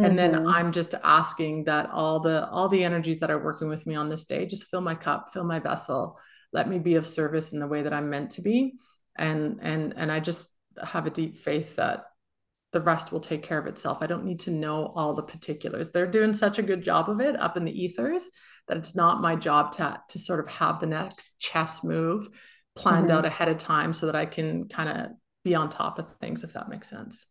[0.00, 0.04] Mm-hmm.
[0.04, 0.48] And then mm-hmm.
[0.48, 4.08] I'm just asking that all the all the energies that are working with me on
[4.08, 6.18] this day just fill my cup, fill my vessel,
[6.52, 8.74] let me be of service in the way that I'm meant to be.
[9.16, 10.48] And and and I just
[10.82, 12.04] have a deep faith that
[12.72, 13.98] the rest will take care of itself.
[14.00, 15.90] I don't need to know all the particulars.
[15.90, 18.30] They're doing such a good job of it up in the ethers
[18.68, 22.28] that it's not my job to to sort of have the next chess move
[22.74, 23.18] planned mm-hmm.
[23.18, 25.10] out ahead of time so that I can kind of
[25.44, 27.26] be on top of things if that makes sense.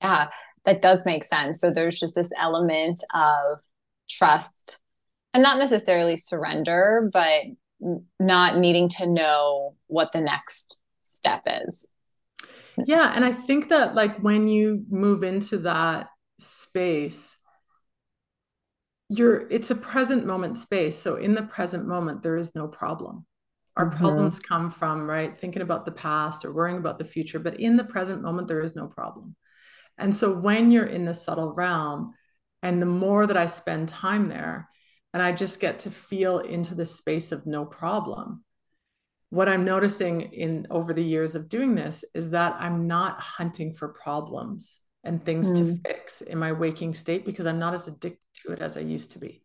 [0.00, 0.30] Yeah,
[0.66, 1.60] that does make sense.
[1.60, 3.58] So there's just this element of
[4.08, 4.78] trust
[5.32, 7.42] and not necessarily surrender, but
[8.18, 11.90] not needing to know what the next step is.
[12.86, 13.12] Yeah.
[13.14, 17.36] And I think that, like, when you move into that space,
[19.08, 20.96] you're it's a present moment space.
[20.96, 23.26] So, in the present moment, there is no problem.
[23.76, 23.98] Our mm-hmm.
[23.98, 27.38] problems come from, right, thinking about the past or worrying about the future.
[27.38, 29.36] But in the present moment, there is no problem.
[30.00, 32.14] And so when you're in the subtle realm,
[32.62, 34.68] and the more that I spend time there,
[35.12, 38.44] and I just get to feel into the space of no problem.
[39.30, 43.72] What I'm noticing in over the years of doing this is that I'm not hunting
[43.72, 45.56] for problems and things mm.
[45.56, 48.80] to fix in my waking state because I'm not as addicted to it as I
[48.80, 49.42] used to be.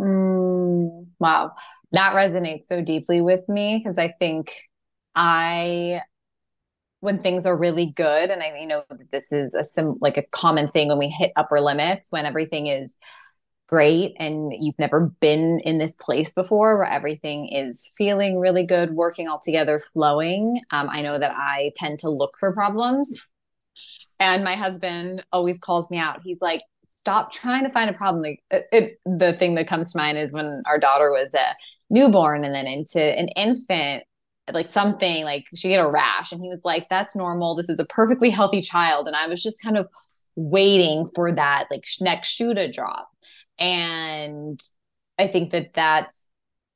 [0.00, 1.52] Mm, wow.
[1.92, 4.52] That resonates so deeply with me because I think
[5.14, 6.02] I
[7.02, 10.16] when things are really good and i you know that this is a sim like
[10.16, 12.96] a common thing when we hit upper limits when everything is
[13.68, 18.92] great and you've never been in this place before where everything is feeling really good
[18.92, 23.30] working all together flowing um, i know that i tend to look for problems.
[24.22, 26.20] And my husband always calls me out.
[26.22, 28.22] He's like stop trying to find a problem.
[28.22, 31.56] Like it, it, the thing that comes to mind is when our daughter was a
[31.90, 34.04] newborn and then into an infant
[34.50, 37.54] like something like she had a rash and he was like that's normal.
[37.54, 39.06] This is a perfectly healthy child.
[39.06, 39.88] And i was just kind of
[40.34, 43.08] waiting for that like next shoe to drop.
[43.58, 44.60] And
[45.18, 46.28] i think that that's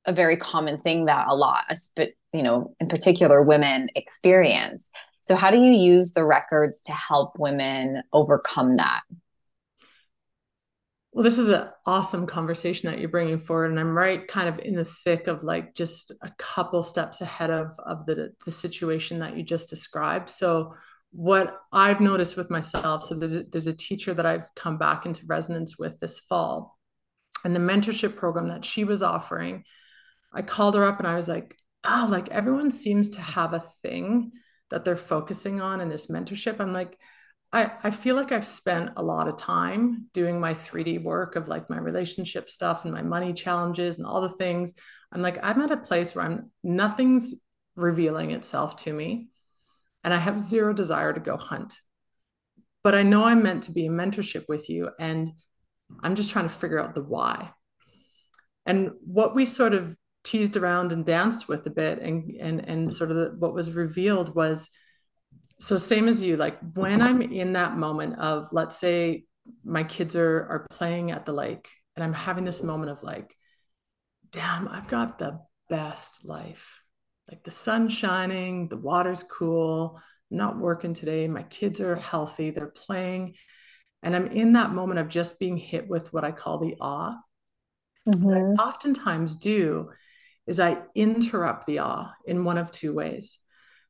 [0.04, 1.64] a very common thing that a lot
[1.96, 4.90] but you know in particular women experience.
[5.22, 9.00] So how do you use the records to help women overcome that
[11.16, 14.58] well, this is an awesome conversation that you're bringing forward, and I'm right kind of
[14.58, 19.20] in the thick of like just a couple steps ahead of of the the situation
[19.20, 20.28] that you just described.
[20.28, 20.74] So,
[21.12, 25.06] what I've noticed with myself, so there's a, there's a teacher that I've come back
[25.06, 26.78] into resonance with this fall,
[27.46, 29.64] and the mentorship program that she was offering,
[30.34, 33.64] I called her up and I was like, oh, like everyone seems to have a
[33.82, 34.32] thing
[34.68, 36.60] that they're focusing on in this mentorship.
[36.60, 36.98] I'm like
[37.56, 41.48] I, I feel like I've spent a lot of time doing my 3D work of
[41.48, 44.74] like my relationship stuff and my money challenges and all the things.
[45.10, 47.34] I'm like, I'm at a place where I'm nothing's
[47.74, 49.28] revealing itself to me.
[50.04, 51.80] And I have zero desire to go hunt.
[52.84, 54.90] But I know I'm meant to be in mentorship with you.
[55.00, 55.32] And
[56.02, 57.52] I'm just trying to figure out the why.
[58.66, 62.92] And what we sort of teased around and danced with a bit and and and
[62.92, 64.68] sort of the, what was revealed was
[65.58, 69.24] so same as you like when i'm in that moment of let's say
[69.64, 73.34] my kids are are playing at the lake and i'm having this moment of like
[74.30, 75.38] damn i've got the
[75.68, 76.80] best life.
[77.30, 82.50] Like the sun's shining the water's cool I'm not working today my kids are healthy
[82.50, 83.34] they're playing.
[84.02, 87.16] And i'm in that moment of just being hit with what i call the awe.
[88.08, 88.24] Mm-hmm.
[88.24, 89.90] what i oftentimes do
[90.46, 93.38] is i interrupt the awe in one of two ways.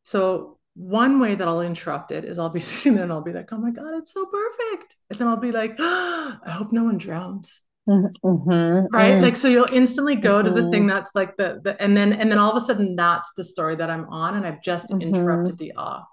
[0.02, 3.32] So one way that I'll interrupt it is I'll be sitting there and I'll be
[3.32, 4.96] like, oh my God, it's so perfect.
[5.10, 7.60] And then I'll be like, oh, I hope no one drowns.
[7.88, 8.86] Mm-hmm.
[8.92, 9.12] Right.
[9.12, 9.22] Mm-hmm.
[9.22, 10.54] Like, so you'll instantly go mm-hmm.
[10.54, 10.88] to the thing mm-hmm.
[10.88, 13.76] that's like the, the, and then, and then all of a sudden that's the story
[13.76, 14.34] that I'm on.
[14.34, 15.02] And I've just mm-hmm.
[15.02, 16.04] interrupted the awe.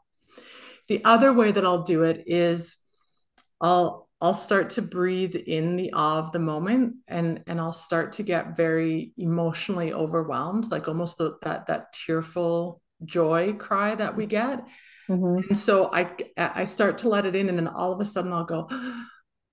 [0.88, 2.78] The other way that I'll do it is
[3.60, 8.14] I'll, I'll start to breathe in the awe of the moment and, and I'll start
[8.14, 14.26] to get very emotionally overwhelmed, like almost the, that, that tearful joy cry that we
[14.26, 14.60] get.
[15.10, 15.50] Mm-hmm.
[15.50, 18.34] And so I I start to let it in and then all of a sudden
[18.34, 18.70] I'll go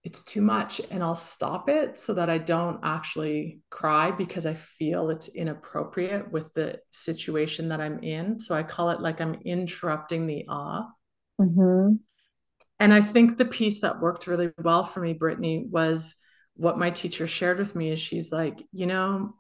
[0.02, 4.54] it's too much and I'll stop it so that I don't actually cry because I
[4.54, 8.38] feel it's inappropriate with the situation that I'm in.
[8.38, 10.86] So I call it like I'm interrupting the awe.
[11.38, 11.96] Mm-hmm.
[12.78, 16.14] And I think the piece that worked really well for me, Brittany, was
[16.54, 19.34] what my teacher shared with me is she's like, you know,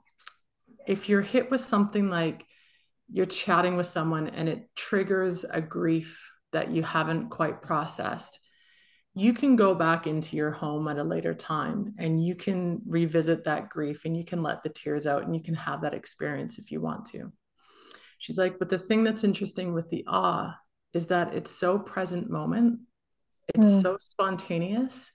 [0.86, 2.44] if you're hit with something like
[3.12, 8.40] you're chatting with someone and it triggers a grief that you haven't quite processed,
[9.14, 13.44] you can go back into your home at a later time and you can revisit
[13.44, 16.58] that grief and you can let the tears out and you can have that experience
[16.58, 17.32] if you want to.
[18.18, 20.56] She's like, but the thing that's interesting with the awe
[20.92, 22.80] is that it's so present moment,
[23.54, 23.82] it's mm.
[23.82, 25.10] so spontaneous,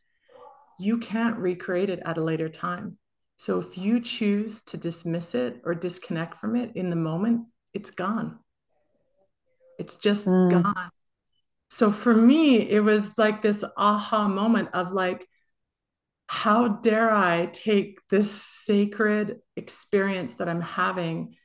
[0.79, 2.97] you can't recreate it at a later time.
[3.37, 7.91] So if you choose to dismiss it or disconnect from it in the moment, it's
[7.91, 8.39] gone.
[9.77, 10.63] It's just mm.
[10.63, 10.89] gone.
[11.69, 15.27] So for me, it was like this aha moment of like,
[16.27, 21.35] how dare I take this sacred experience that I'm having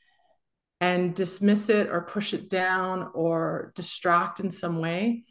[0.81, 5.25] and dismiss it or push it down or distract in some way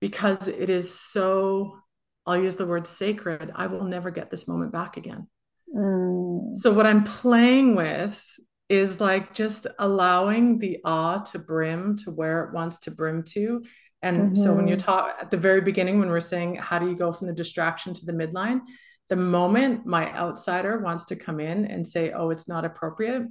[0.00, 1.78] because it is so,
[2.26, 3.52] I'll use the word sacred.
[3.54, 5.28] I will never get this moment back again.
[5.74, 6.56] Mm.
[6.56, 8.22] So, what I'm playing with
[8.72, 13.62] is like just allowing the awe to brim to where it wants to brim to.
[14.00, 14.34] And mm-hmm.
[14.34, 14.86] so when you mm-hmm.
[14.86, 17.92] talk at the very beginning, when we're saying, how do you go from the distraction
[17.92, 18.60] to the midline?
[19.10, 23.24] The moment my outsider wants to come in and say, oh, it's not appropriate,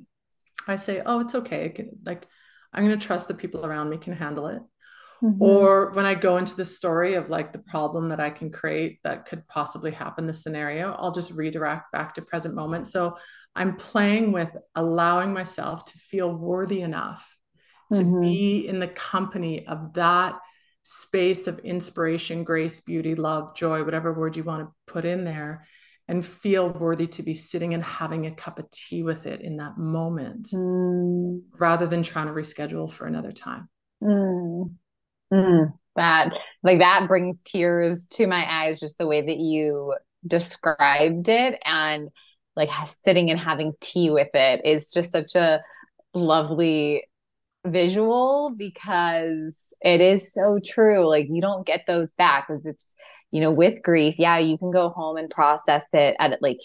[0.68, 1.65] I say, oh, it's okay.
[1.65, 2.28] It can, like,
[2.72, 4.61] I'm going to trust the people around me can handle it.
[5.24, 5.41] Mm-hmm.
[5.41, 8.99] Or when I go into the story of like the problem that I can create
[9.03, 12.88] that could possibly happen, the scenario, I'll just redirect back to present moment.
[12.88, 13.18] So
[13.56, 17.38] I'm playing with allowing myself to feel worthy enough
[17.93, 18.22] to mm-hmm.
[18.22, 20.39] be in the company of that
[20.84, 25.66] space of inspiration, grace, beauty, love, joy, whatever word you want to put in there.
[26.08, 29.58] and feel worthy to be sitting and having a cup of tea with it in
[29.58, 31.41] that moment mm.
[31.58, 33.70] rather than trying to reschedule for another time.
[34.04, 34.76] Mm.
[35.32, 35.74] Mm.
[35.95, 36.34] That
[36.64, 39.95] like that brings tears to my eyes just the way that you
[40.26, 42.10] described it and
[42.56, 42.70] like
[43.04, 45.62] sitting and having tea with it is just such a
[46.14, 47.04] lovely
[47.66, 52.95] visual because it is so true like you don't get those back because it's
[53.32, 56.60] you know, with grief, yeah, you can go home and process it at like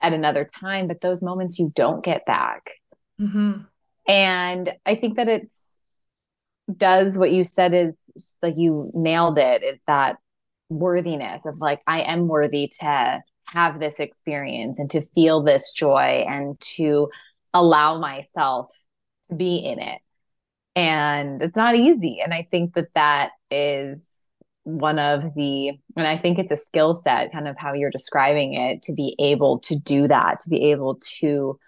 [0.00, 2.74] at another time, but those moments you don't get back.
[3.20, 3.62] Mm-hmm.
[4.08, 5.74] And I think that it's
[6.74, 9.62] does what you said is like you nailed it.
[9.62, 10.16] It's that
[10.68, 13.22] worthiness of like, I am worthy to
[13.52, 17.08] have this experience and to feel this joy and to
[17.52, 18.70] allow myself
[19.28, 19.98] to be in it.
[20.76, 22.20] And it's not easy.
[22.22, 24.18] And I think that that is
[24.64, 28.52] one of the and i think it's a skill set kind of how you're describing
[28.54, 31.58] it to be able to do that to be able to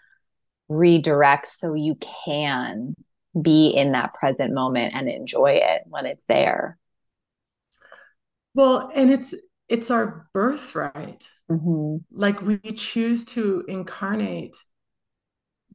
[0.68, 2.94] redirect so you can
[3.40, 6.78] be in that present moment and enjoy it when it's there
[8.54, 9.34] well and it's
[9.68, 11.96] it's our birthright mm-hmm.
[12.10, 14.56] like we choose to incarnate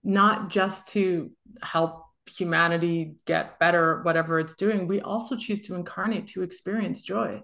[0.04, 1.32] not just to
[1.62, 7.42] help humanity get better whatever it's doing we also choose to incarnate to experience joy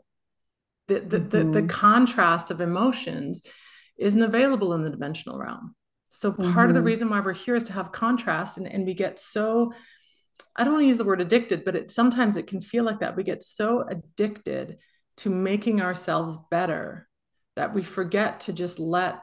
[0.88, 1.30] the the, mm-hmm.
[1.30, 1.68] the, the mm-hmm.
[1.68, 3.44] contrast of emotions
[3.98, 5.76] isn't available in the dimensional realm
[6.10, 6.60] so part mm-hmm.
[6.60, 6.88] of the mm-hmm.
[6.88, 9.72] reason why we're here is to have contrast and, and we get so
[10.56, 13.00] i don't want to use the word addicted but it sometimes it can feel like
[13.00, 14.78] that we get so addicted
[15.24, 17.08] to making ourselves better
[17.56, 19.22] that we forget to just let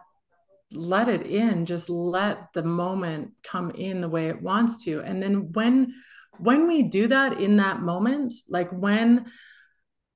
[0.73, 5.01] let it in just let the moment come in the way it wants to.
[5.01, 5.95] And then when
[6.39, 9.27] when we do that in that moment like when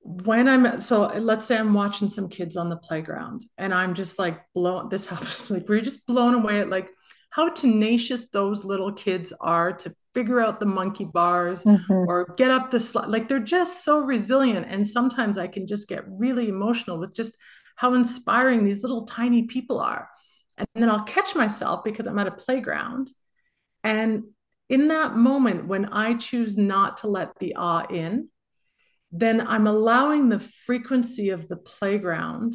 [0.01, 4.17] when i'm so let's say i'm watching some kids on the playground and i'm just
[4.19, 6.89] like blown this happens like we're just blown away at like
[7.35, 11.93] how tenacious those little kids are to figure out the monkey bars mm-hmm.
[11.93, 15.87] or get up the slide like they're just so resilient and sometimes i can just
[15.87, 17.37] get really emotional with just
[17.75, 20.09] how inspiring these little tiny people are
[20.57, 23.11] and then I'll catch myself because I'm at a playground.
[23.83, 24.23] And
[24.69, 28.29] in that moment, when I choose not to let the awe in,
[29.11, 32.53] then I'm allowing the frequency of the playground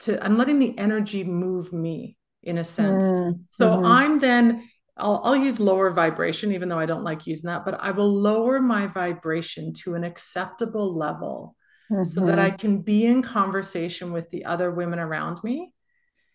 [0.00, 3.04] to, I'm letting the energy move me in a sense.
[3.04, 3.84] Mm, so mm-hmm.
[3.84, 7.78] I'm then, I'll, I'll use lower vibration, even though I don't like using that, but
[7.80, 11.56] I will lower my vibration to an acceptable level
[11.90, 12.04] mm-hmm.
[12.04, 12.56] so that I mm-hmm.
[12.56, 15.72] can be in conversation with the other women around me.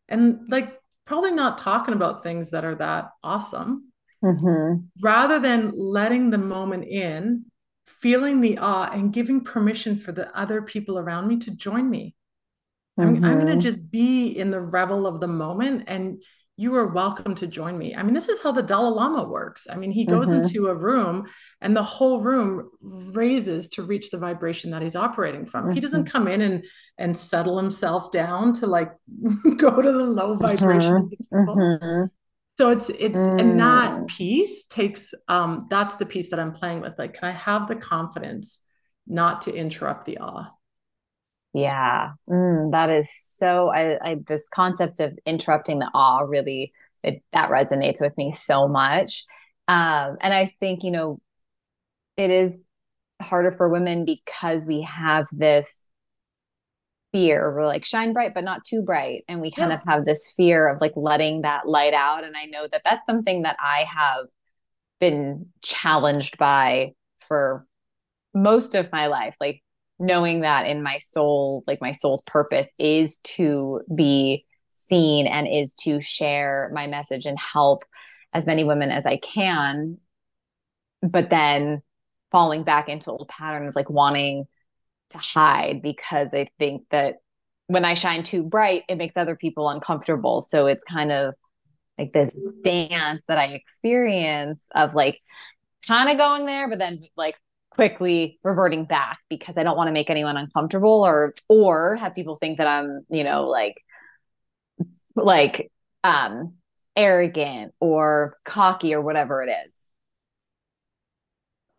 [0.10, 0.74] And like
[1.06, 3.92] probably not talking about things that are that awesome.
[4.24, 4.86] Mm-hmm.
[5.02, 7.46] Rather than letting the moment in,
[7.86, 12.16] feeling the awe, and giving permission for the other people around me to join me.
[13.00, 13.24] Mm-hmm.
[13.24, 16.22] I'm, I'm going to just be in the revel of the moment and
[16.56, 17.96] you are welcome to join me.
[17.96, 19.66] I mean, this is how the Dalai Lama works.
[19.68, 20.44] I mean, he goes mm-hmm.
[20.44, 21.26] into a room
[21.62, 25.66] and the whole room raises to reach the vibration that he's operating from.
[25.66, 25.74] Mm-hmm.
[25.74, 26.12] He doesn't mm-hmm.
[26.12, 26.66] come in and
[27.00, 28.92] and settle himself down to like
[29.58, 31.10] go to the low vibration.
[31.34, 32.06] Mm-hmm.
[32.60, 34.08] So it's it's and that mm.
[34.08, 37.00] piece takes um that's the piece that I'm playing with.
[37.00, 38.60] Like, can I have the confidence
[39.08, 40.52] not to interrupt the awe?
[41.54, 43.70] Yeah, mm, that is so.
[43.70, 46.72] I, I this concept of interrupting the awe really
[47.04, 49.26] it, that resonates with me so much.
[49.68, 51.20] Um, and I think you know
[52.18, 52.64] it is
[53.22, 55.90] harder for women because we have this
[57.12, 59.78] fear we're like shine bright but not too bright and we kind yeah.
[59.78, 63.06] of have this fear of like letting that light out and i know that that's
[63.06, 64.26] something that i have
[65.00, 67.68] been challenged by for
[68.34, 69.62] most of my life like
[70.00, 75.76] knowing that in my soul, like my soul's purpose is to be seen and is
[75.76, 77.86] to share my message and help
[78.34, 79.98] as many women as I can.
[81.12, 81.82] But then
[82.32, 84.46] falling back into old patterns, of like wanting
[85.12, 87.18] to hide because I think that
[87.68, 90.42] when I shine too bright, it makes other people uncomfortable.
[90.42, 91.36] So it's kind of
[91.98, 92.32] like this
[92.64, 95.20] dance that I experience of like
[95.88, 97.36] kind of going there, but then like
[97.76, 102.38] quickly reverting back because I don't want to make anyone uncomfortable or or have people
[102.38, 103.76] think that I'm, you know, like
[105.16, 105.72] like
[106.04, 106.54] um
[106.96, 109.88] arrogant or cocky or whatever it is.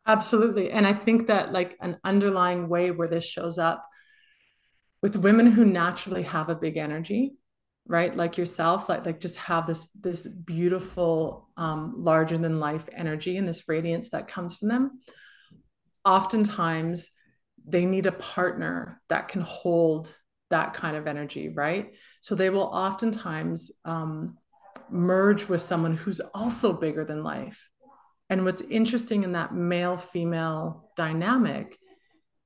[0.07, 0.71] Absolutely.
[0.71, 3.87] And I think that like an underlying way where this shows up
[5.01, 7.35] with women who naturally have a big energy,
[7.87, 8.15] right?
[8.15, 13.47] Like yourself, like like just have this this beautiful um larger than life energy and
[13.47, 15.01] this radiance that comes from them
[16.05, 17.11] oftentimes
[17.67, 20.15] they need a partner that can hold
[20.51, 21.95] that kind of energy, right?
[22.21, 24.37] So they will oftentimes um,
[24.91, 27.71] merge with someone who's also bigger than life.
[28.31, 31.79] And what's interesting in that male female dynamic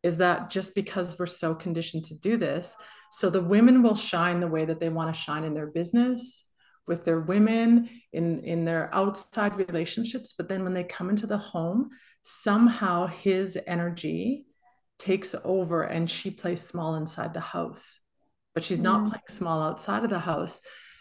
[0.02, 2.76] is that just because we're so conditioned to do this,
[3.10, 6.44] so the women will shine the way that they want to shine in their business,
[6.86, 10.34] with their women, in, in their outside relationships.
[10.36, 11.90] But then when they come into the home,
[12.22, 14.46] somehow his energy
[14.98, 18.00] takes over and she plays small inside the house,
[18.54, 19.08] but she's not mm.
[19.08, 20.60] playing small outside of the house.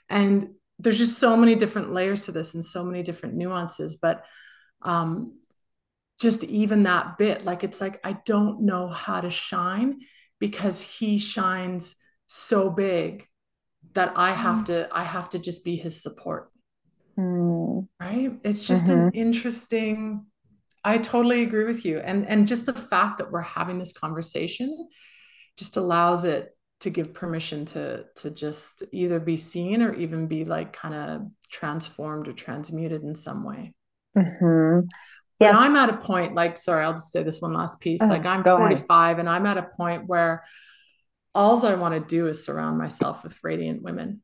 [0.10, 0.50] And
[0.80, 3.96] there's just so many different layers to this and so many different nuances.
[3.96, 4.26] But
[4.84, 5.40] um,
[6.20, 10.00] just even that bit, like it's like, I don't know how to shine
[10.40, 11.96] because he shines
[12.28, 13.26] so big
[13.94, 14.66] that I have mm.
[14.66, 16.52] to, I have to just be his support.
[17.18, 17.88] Mm.
[18.00, 18.32] Right.
[18.44, 19.08] It's just mm-hmm.
[19.08, 20.28] an interesting
[20.88, 22.00] I totally agree with you.
[22.00, 24.88] And and just the fact that we're having this conversation
[25.58, 30.46] just allows it to give permission to to just either be seen or even be
[30.46, 31.22] like kind of
[31.52, 33.74] transformed or transmuted in some way.
[34.18, 34.88] Mm-hmm.
[35.42, 35.56] Yes.
[35.56, 38.02] But I'm at a point like sorry, I'll just say this one last piece.
[38.02, 39.20] Uh, like I'm 45 ahead.
[39.20, 40.46] and I'm at a point where
[41.36, 44.22] all I want to do is surround myself with radiant women.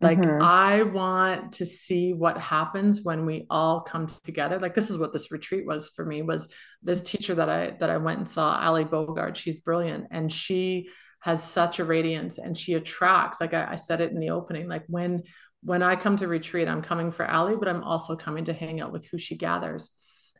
[0.00, 0.42] Like mm-hmm.
[0.42, 4.58] I want to see what happens when we all come together.
[4.58, 7.88] Like this is what this retreat was for me was this teacher that I that
[7.88, 9.36] I went and saw, Ali Bogard.
[9.36, 14.00] She's brilliant and she has such a radiance and she attracts, like I, I said
[14.00, 15.22] it in the opening, like when
[15.62, 18.80] when I come to retreat, I'm coming for Ali, but I'm also coming to hang
[18.80, 19.90] out with who she gathers.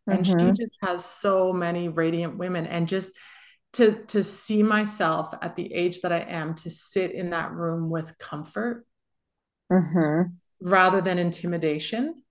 [0.06, 0.48] And mm-hmm.
[0.48, 3.12] she just has so many radiant women and just
[3.74, 7.90] to to see myself at the age that I am to sit in that room
[7.90, 8.86] with comfort
[9.70, 10.22] mm-hmm.
[10.60, 12.22] rather than intimidation.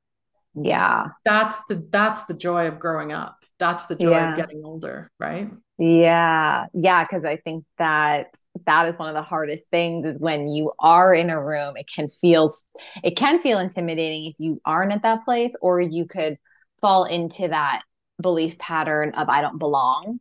[0.56, 1.08] Yeah.
[1.24, 3.44] That's the that's the joy of growing up.
[3.60, 4.32] That's the joy yeah.
[4.32, 5.50] of getting older right?
[5.80, 6.66] Yeah.
[6.74, 8.34] Yeah because i think that
[8.66, 11.88] that is one of the hardest things is when you are in a room it
[11.94, 12.52] can feel
[13.04, 16.38] it can feel intimidating if you aren't at that place or you could
[16.82, 17.82] fall into that
[18.22, 20.20] belief pattern of i don't belong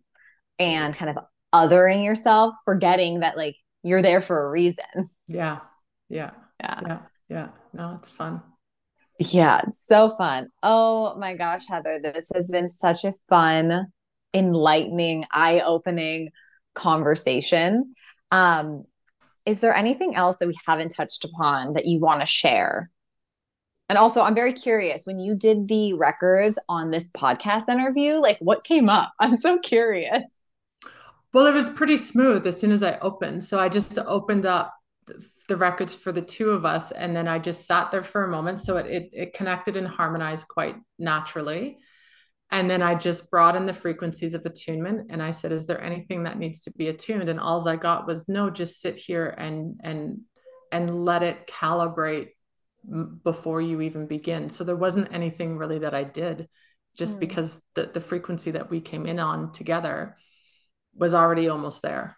[0.58, 5.10] and kind of othering yourself forgetting that like you're there for a reason.
[5.28, 5.60] Yeah.
[6.08, 6.30] Yeah
[6.60, 6.80] yeah.
[6.86, 6.98] Yeah.
[7.28, 7.48] Yeah.
[7.72, 8.42] No, it's fun.
[9.18, 10.48] Yeah, it's so fun.
[10.62, 13.86] Oh my gosh, Heather, this has been such a fun,
[14.34, 16.30] enlightening, eye opening
[16.74, 17.92] conversation.
[18.30, 18.84] Um,
[19.46, 22.90] is there anything else that we haven't touched upon that you want to share?
[23.88, 28.38] And also, I'm very curious when you did the records on this podcast interview, like
[28.40, 29.12] what came up?
[29.20, 30.22] I'm so curious.
[31.32, 33.44] Well, it was pretty smooth as soon as I opened.
[33.44, 34.75] So I just opened up
[35.48, 38.30] the records for the two of us and then i just sat there for a
[38.30, 38.60] moment.
[38.60, 41.78] So it, it, it connected and harmonized quite naturally.
[42.50, 45.82] And then i just brought in the frequencies of attunement and i said is there
[45.82, 47.28] anything that needs to be attuned?
[47.28, 50.20] And all i got was no just sit here and and
[50.72, 52.30] and let it calibrate
[53.24, 54.48] before you even begin.
[54.48, 56.48] So there wasn't anything really that i did
[56.96, 57.20] just mm.
[57.20, 60.16] because the, the frequency that we came in on together
[60.94, 62.16] was already almost there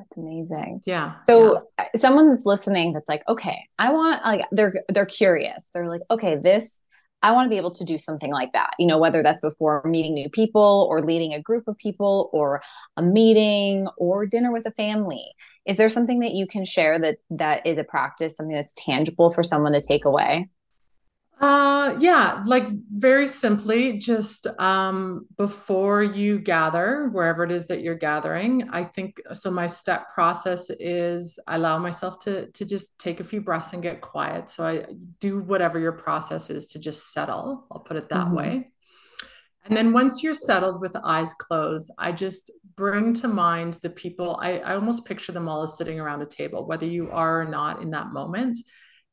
[0.00, 0.82] that's amazing.
[0.84, 1.14] Yeah.
[1.24, 1.84] So yeah.
[1.84, 5.70] Uh, someone that's listening that's like, okay, I want like they're they're curious.
[5.72, 6.84] They're like, okay, this
[7.22, 8.70] I want to be able to do something like that.
[8.78, 12.62] You know, whether that's before meeting new people or leading a group of people or
[12.96, 15.24] a meeting or dinner with a family.
[15.66, 19.32] Is there something that you can share that that is a practice, something that's tangible
[19.32, 20.48] for someone to take away?
[21.40, 27.94] Uh, yeah, like very simply, just um, before you gather, wherever it is that you're
[27.94, 29.50] gathering, I think so.
[29.50, 33.82] My step process is I allow myself to to just take a few breaths and
[33.82, 34.50] get quiet.
[34.50, 34.84] So I
[35.18, 37.66] do whatever your process is to just settle.
[37.70, 38.36] I'll put it that mm-hmm.
[38.36, 38.70] way.
[39.64, 44.38] And then once you're settled with eyes closed, I just bring to mind the people.
[44.42, 47.46] I, I almost picture them all as sitting around a table, whether you are or
[47.46, 48.58] not in that moment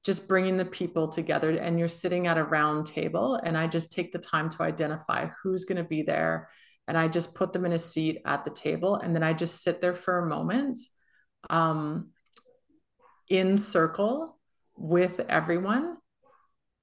[0.07, 3.91] just bringing the people together and you're sitting at a round table and i just
[3.91, 6.47] take the time to identify who's going to be there
[6.87, 9.61] and i just put them in a seat at the table and then i just
[9.61, 10.79] sit there for a moment
[11.49, 12.11] um,
[13.29, 14.37] in circle
[14.77, 15.97] with everyone.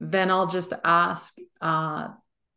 [0.00, 2.08] Then i'll just ask uh,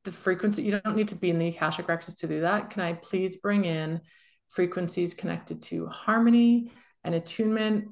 [0.03, 2.71] the frequency you don't need to be in the akashic records to do that.
[2.71, 4.01] Can i please bring in
[4.49, 6.73] frequencies connected to harmony
[7.05, 7.89] and attunement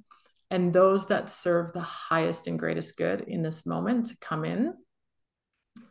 [0.51, 4.73] and those that serve the highest and greatest good in this moment to come in.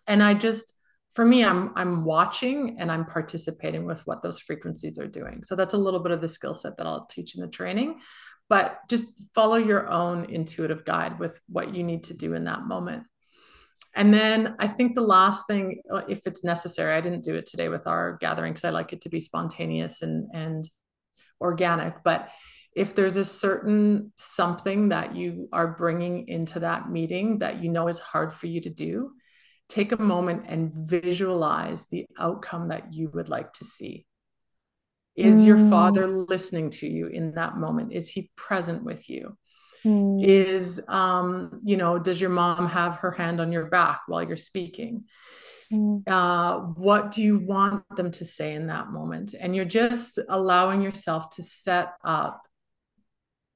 [0.06, 0.74] And i just
[1.14, 5.42] for me i'm i'm watching and i'm participating with what those frequencies are doing.
[5.42, 7.98] So that's a little bit of the skill set that i'll teach in the training.
[8.48, 12.66] But just follow your own intuitive guide with what you need to do in that
[12.66, 13.04] moment.
[13.96, 17.46] And then i think the last thing uh, if it's necessary i didn't do it
[17.46, 20.68] today with our gathering because i like it to be spontaneous and and
[21.40, 22.28] organic but
[22.74, 27.88] if there's a certain something that you are bringing into that meeting that you know
[27.88, 29.12] is hard for you to do,
[29.68, 34.06] take a moment and visualize the outcome that you would like to see.
[35.16, 35.46] Is mm.
[35.46, 37.92] your father listening to you in that moment?
[37.92, 39.36] Is he present with you?
[39.84, 40.24] Mm.
[40.24, 44.36] Is, um, you know, does your mom have her hand on your back while you're
[44.36, 45.04] speaking?
[45.72, 46.02] Mm.
[46.08, 49.34] Uh, what do you want them to say in that moment?
[49.38, 52.42] And you're just allowing yourself to set up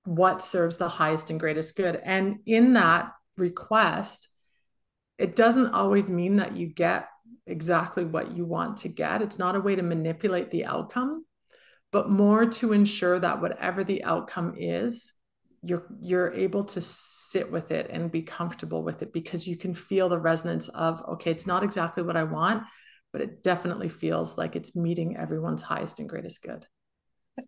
[0.08, 2.00] what serves the highest and greatest good.
[2.02, 4.28] And in that request,
[5.18, 7.08] it doesn't always mean that you get
[7.46, 9.20] exactly what you want to get.
[9.20, 11.26] It's not a way to manipulate the outcome,
[11.92, 15.12] but more to ensure that whatever the outcome is,
[15.62, 19.74] you're you're able to sit with it and be comfortable with it because you can
[19.74, 22.62] feel the resonance of okay, it's not exactly what I want,
[23.12, 26.66] but it definitely feels like it's meeting everyone's highest and greatest good.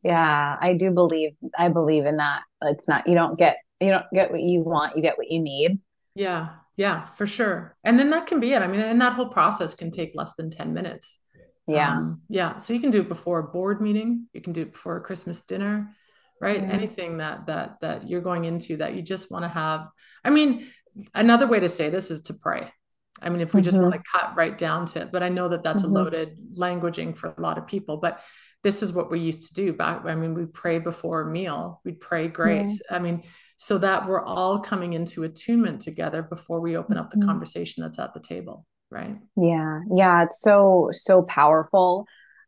[0.02, 2.42] Yeah, I do believe I believe in that.
[2.62, 5.40] It's not you don't get you don't get what you want, you get what you
[5.40, 5.80] need.
[6.14, 6.50] Yeah.
[6.76, 7.76] Yeah, for sure.
[7.84, 8.62] And then that can be it.
[8.62, 11.18] I mean, and that whole process can take less than 10 minutes.
[11.66, 11.94] Yeah.
[11.94, 12.56] Um, yeah.
[12.58, 15.00] So you can do it before a board meeting, you can do it before a
[15.00, 15.94] Christmas dinner,
[16.40, 16.60] right?
[16.60, 16.70] Mm-hmm.
[16.70, 19.88] Anything that that that you're going into that you just want to have.
[20.24, 20.66] I mean,
[21.14, 22.72] another way to say this is to pray.
[23.20, 23.64] I mean, if we mm-hmm.
[23.66, 25.92] just want to cut right down to it, but I know that that's mm-hmm.
[25.92, 28.22] a loaded languaging for a lot of people, but
[28.62, 30.04] this is what we used to do back.
[30.04, 32.80] I mean, we pray before a meal, we'd pray grace.
[32.90, 33.22] I mean,
[33.62, 37.28] so that we're all coming into attunement together before we open up the mm-hmm.
[37.28, 42.06] conversation that's at the table right yeah yeah it's so so powerful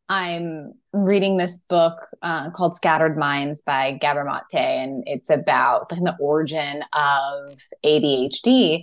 [0.09, 6.17] i'm reading this book uh, called scattered minds by gabor mate and it's about the
[6.19, 8.83] origin of adhd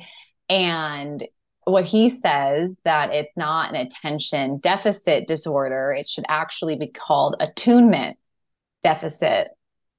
[0.50, 1.28] and
[1.70, 7.36] what he says that it's not an attention deficit disorder it should actually be called
[7.40, 8.18] attunement
[8.84, 9.50] deficit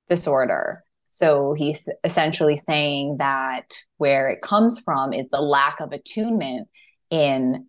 [0.09, 6.69] disorder so he's essentially saying that where it comes from is the lack of attunement
[7.11, 7.67] in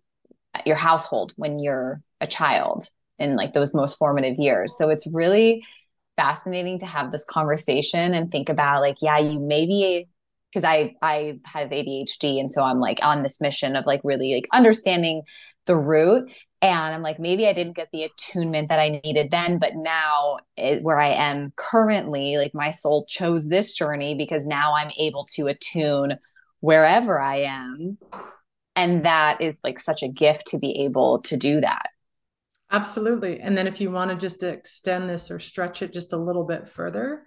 [0.64, 2.84] your household when you're a child
[3.18, 4.76] in like those most formative years.
[4.76, 5.64] So it's really
[6.16, 10.08] fascinating to have this conversation and think about like, yeah, you maybe
[10.52, 14.34] because I I have ADHD and so I'm like on this mission of like really
[14.34, 15.22] like understanding
[15.66, 16.30] the root.
[16.60, 20.38] And i'm like maybe i didn't get the attunement that i needed then but now
[20.56, 25.26] it, where i am currently like my soul chose this journey because now i'm able
[25.34, 26.18] to attune
[26.60, 27.98] wherever i am.
[28.74, 31.90] And that is like such a gift to be able to do that.
[32.70, 33.40] Absolutely.
[33.40, 36.44] And then if you want to just extend this or stretch it just a little
[36.44, 37.24] bit further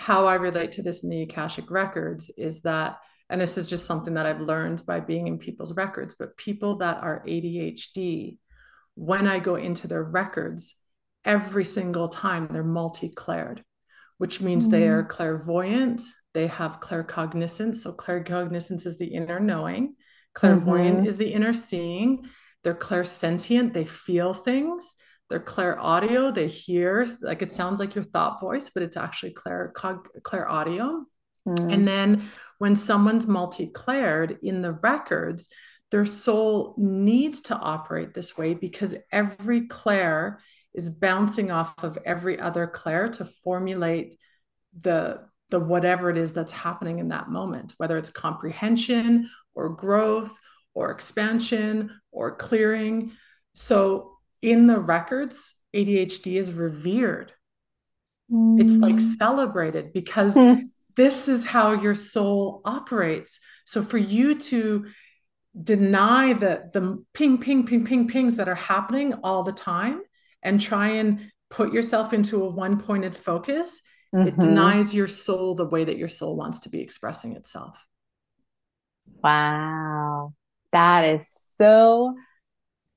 [0.00, 2.98] how i relate to this in the akashic records is that
[3.30, 6.78] and this is just something that I've learned by being in people's records, but people
[6.78, 8.38] that are ADHD
[8.96, 10.74] when I go into their records,
[11.24, 13.64] every single time they're multi-claired,
[14.18, 14.72] which means mm.
[14.72, 15.08] they are mm.
[15.08, 16.02] clairvoyant,
[16.34, 17.76] they have claircognizance.
[17.76, 19.94] So claircognizance is the inner knowing,
[20.34, 21.06] clairvoyant mm-hmm.
[21.06, 22.26] is the inner seeing.
[22.62, 24.94] They're clairsentient, they feel things.
[25.30, 29.32] They're clear audio they hear, like it sounds like your thought voice, but it's actually
[29.32, 31.04] clair, cog, clairaudio.
[31.46, 31.72] Mm.
[31.72, 32.28] And then
[32.58, 35.48] when someone's multi-claired in the records,
[35.90, 40.40] their soul needs to operate this way because every clair
[40.74, 44.18] is bouncing off of every other clair to formulate
[44.80, 45.20] the
[45.50, 50.38] the whatever it is that's happening in that moment whether it's comprehension or growth
[50.74, 53.10] or expansion or clearing
[53.52, 57.32] so in the records adhd is revered
[58.30, 58.60] mm.
[58.60, 59.00] it's like mm.
[59.00, 60.68] celebrated because mm.
[60.96, 64.86] this is how your soul operates so for you to
[65.62, 70.00] deny the the ping ping ping ping pings that are happening all the time
[70.42, 73.82] and try and put yourself into a one pointed focus
[74.14, 74.28] mm-hmm.
[74.28, 77.76] it denies your soul the way that your soul wants to be expressing itself
[79.22, 80.32] wow
[80.72, 82.14] that is so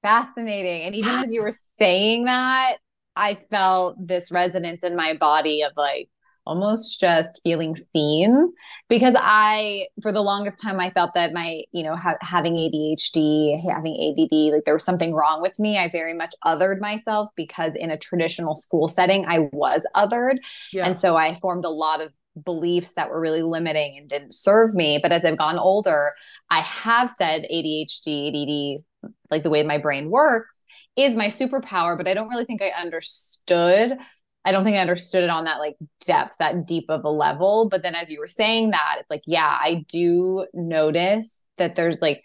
[0.04, 2.78] fascinating and even as you were saying that
[3.16, 6.10] i felt this resonance in my body of like
[6.46, 8.52] almost just feeling seen
[8.90, 13.62] because I, for the longest time, I felt that my, you know, ha- having ADHD,
[13.72, 15.78] having ADD, like there was something wrong with me.
[15.78, 20.38] I very much othered myself because in a traditional school setting, I was othered.
[20.72, 20.86] Yeah.
[20.86, 22.12] And so I formed a lot of
[22.44, 25.00] beliefs that were really limiting and didn't serve me.
[25.02, 26.12] But as I've gotten older,
[26.50, 28.84] I have said ADHD, ADD,
[29.30, 32.70] like the way my brain works is my superpower, but I don't really think I
[32.80, 33.98] understood
[34.46, 35.76] I don't think I understood it on that like
[36.06, 37.70] depth, that deep of a level.
[37.70, 41.98] But then as you were saying that, it's like, yeah, I do notice that there's
[42.02, 42.24] like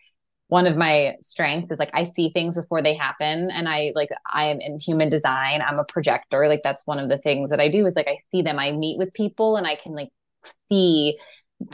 [0.48, 3.50] one of my strengths is like I see things before they happen.
[3.52, 5.62] And I like I am in human design.
[5.62, 6.48] I'm a projector.
[6.48, 8.58] Like that's one of the things that I do is like I see them.
[8.58, 10.08] I meet with people and I can like
[10.70, 11.18] see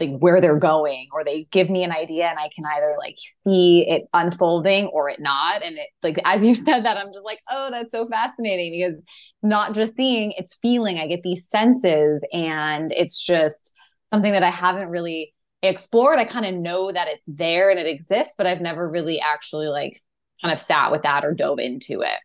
[0.00, 3.16] like where they're going or they give me an idea and I can either like
[3.46, 7.24] see it unfolding or it not and it like as you said that I'm just
[7.24, 9.02] like oh that's so fascinating because
[9.42, 13.72] not just seeing it's feeling I get these senses and it's just
[14.12, 16.18] something that I haven't really explored.
[16.18, 19.66] I kind of know that it's there and it exists, but I've never really actually
[19.68, 20.00] like
[20.42, 22.18] kind of sat with that or dove into it.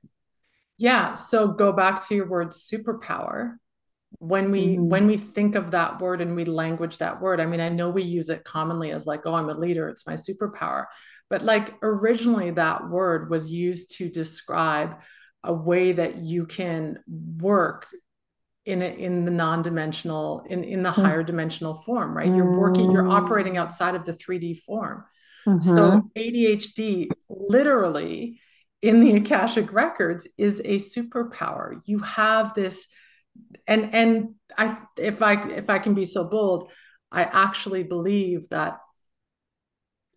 [0.77, 1.13] Yeah.
[1.13, 3.57] So go back to your word superpower.
[4.17, 4.89] When we mm-hmm.
[4.89, 7.89] when we think of that word and we language that word, I mean, I know
[7.89, 10.85] we use it commonly as like, oh, I'm a leader, it's my superpower.
[11.29, 14.99] But like originally that word was used to describe
[15.43, 16.99] a way that you can
[17.37, 17.87] work
[18.65, 21.01] in a, in the non-dimensional in in the mm-hmm.
[21.01, 23.57] higher dimensional form right you're working you're operating mm.
[23.59, 25.03] outside of the 3d form
[25.47, 25.59] mm-hmm.
[25.61, 28.39] so adhd literally
[28.81, 32.85] in the akashic records is a superpower you have this
[33.67, 36.71] and and i if i if i can be so bold
[37.11, 38.79] i actually believe that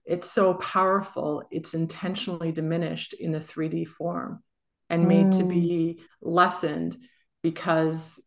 [0.04, 4.42] it's so powerful it's intentionally diminished in the 3d form
[4.90, 5.38] and made mm.
[5.38, 6.96] to be lessened
[7.42, 8.20] because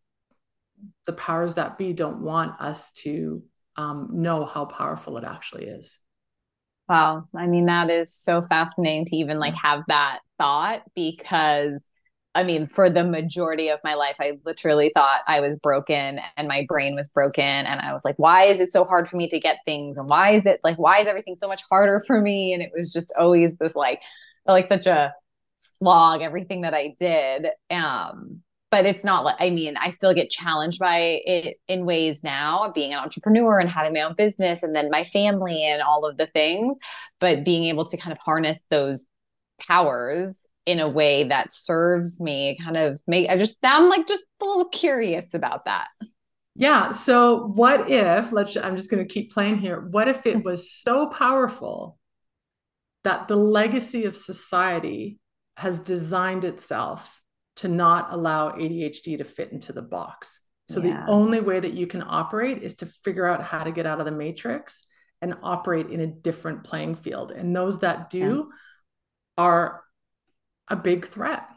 [1.05, 3.43] the powers that be don't want us to
[3.77, 5.99] um, know how powerful it actually is.
[6.87, 7.25] Wow.
[7.35, 11.85] I mean, that is so fascinating to even like have that thought because
[12.35, 16.47] I mean, for the majority of my life, I literally thought I was broken and
[16.49, 17.43] my brain was broken.
[17.43, 19.97] And I was like, why is it so hard for me to get things?
[19.97, 22.53] And why is it like, why is everything so much harder for me?
[22.53, 24.01] And it was just always this like,
[24.45, 25.13] like such a
[25.55, 27.47] slog, everything that I did.
[27.69, 32.21] Um, but it's not like I mean, I still get challenged by it in ways
[32.25, 36.05] now, being an entrepreneur and having my own business and then my family and all
[36.05, 36.77] of the things.
[37.21, 39.05] But being able to kind of harness those
[39.65, 44.23] powers in a way that serves me kind of make I just I'm like just
[44.41, 45.87] a little curious about that.
[46.55, 46.91] Yeah.
[46.91, 49.79] So what if let's I'm just going to keep playing here.
[49.79, 51.97] What if it was so powerful
[53.03, 55.19] that the legacy of society
[55.57, 57.21] has designed itself
[57.57, 60.39] to not allow ADHD to fit into the box.
[60.69, 61.05] So yeah.
[61.05, 63.99] the only way that you can operate is to figure out how to get out
[63.99, 64.87] of the matrix
[65.21, 67.31] and operate in a different playing field.
[67.31, 68.49] And those that do
[69.37, 69.43] yeah.
[69.43, 69.83] are
[70.67, 71.47] a big threat.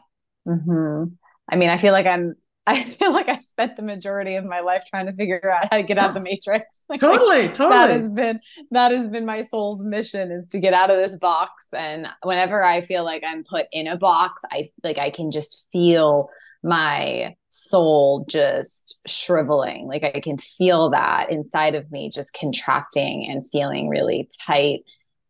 [0.47, 1.13] Mm-hmm.
[1.51, 2.35] I mean, I feel like I'm
[2.69, 5.77] I feel like I've spent the majority of my life trying to figure out how
[5.77, 6.83] to get out of the matrix.
[6.87, 7.69] Like, totally, like, totally.
[7.69, 8.39] That has been
[8.71, 11.65] that has been my soul's mission is to get out of this box.
[11.73, 15.65] And whenever I feel like I'm put in a box, I like I can just
[15.71, 16.29] feel
[16.61, 19.87] my soul just shriveling.
[19.87, 24.81] Like I can feel that inside of me just contracting and feeling really tight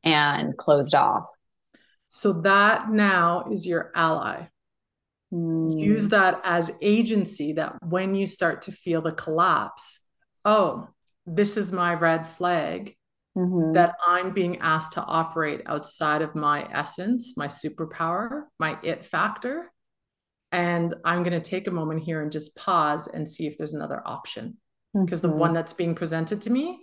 [0.04, 1.26] and closed off.
[2.10, 4.47] So that now is your ally
[5.34, 5.80] Mm.
[5.80, 9.99] Use that as agency that when you start to feel the collapse,
[10.45, 10.88] oh,
[11.26, 12.95] this is my red flag
[13.38, 13.74] mm-hmm.
[13.74, 19.72] that I'm being asked to operate outside of my essence, my superpower, my it factor.
[20.51, 23.74] And I'm going to take a moment here and just pause and see if there's
[23.74, 24.57] another option.
[24.95, 25.30] Because mm-hmm.
[25.30, 26.80] the one that's being presented to me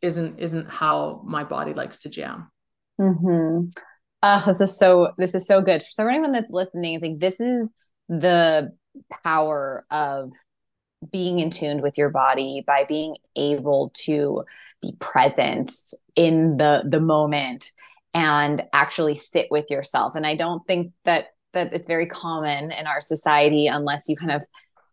[0.00, 2.50] isn't isn't how my body likes to jam.
[2.98, 3.68] Mm-hmm.
[4.26, 5.82] Oh, this is so this is so good.
[5.94, 7.68] For anyone that's listening, I think this is
[8.08, 8.72] the
[9.22, 10.32] power of
[11.12, 14.44] being in tune with your body by being able to
[14.80, 15.70] be present
[16.16, 17.70] in the the moment
[18.14, 20.14] and actually sit with yourself.
[20.14, 24.32] And I don't think that that it's very common in our society unless you kind
[24.32, 24.42] of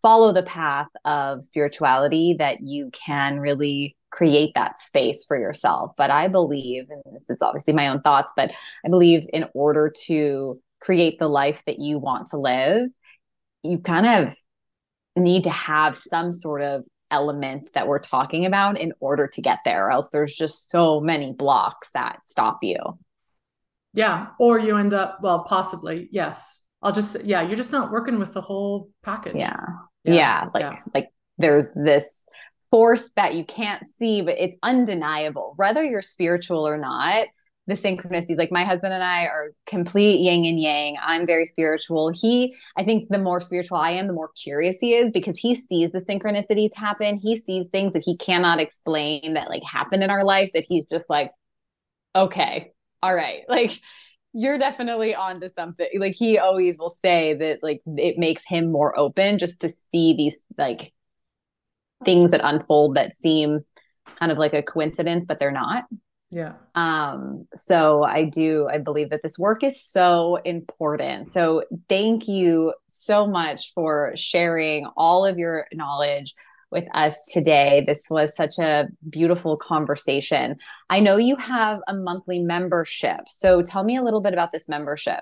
[0.01, 5.91] follow the path of spirituality that you can really create that space for yourself.
[5.97, 8.51] But I believe, and this is obviously my own thoughts, but
[8.85, 12.91] I believe in order to create the life that you want to live,
[13.63, 14.35] you kind of
[15.15, 19.59] need to have some sort of element that we're talking about in order to get
[19.65, 22.77] there, or else there's just so many blocks that stop you.
[23.93, 24.27] Yeah.
[24.39, 26.61] Or you end up, well, possibly, yes.
[26.81, 29.35] I'll just, yeah, you're just not working with the whole package.
[29.35, 29.59] Yeah.
[30.03, 30.13] Yeah.
[30.13, 30.45] yeah.
[30.53, 30.79] Like, yeah.
[30.95, 32.21] like there's this
[32.71, 37.27] force that you can't see, but it's undeniable, whether you're spiritual or not.
[37.67, 40.97] The synchronicities, like my husband and I are complete yin and yang.
[40.99, 42.11] I'm very spiritual.
[42.13, 45.55] He, I think the more spiritual I am, the more curious he is because he
[45.55, 47.17] sees the synchronicities happen.
[47.17, 50.85] He sees things that he cannot explain that like happen in our life that he's
[50.91, 51.31] just like,
[52.15, 53.43] okay, all right.
[53.49, 53.79] Like,
[54.33, 55.87] you're definitely onto something.
[55.97, 60.15] Like he always will say that like it makes him more open just to see
[60.15, 60.93] these like
[62.05, 63.61] things that unfold that seem
[64.19, 65.85] kind of like a coincidence, but they're not.
[66.31, 66.53] Yeah.
[66.75, 71.29] Um, so I do, I believe that this work is so important.
[71.29, 76.33] So thank you so much for sharing all of your knowledge
[76.71, 77.83] with us today.
[77.85, 80.55] This was such a beautiful conversation.
[80.89, 83.21] I know you have a monthly membership.
[83.27, 85.19] So tell me a little bit about this membership.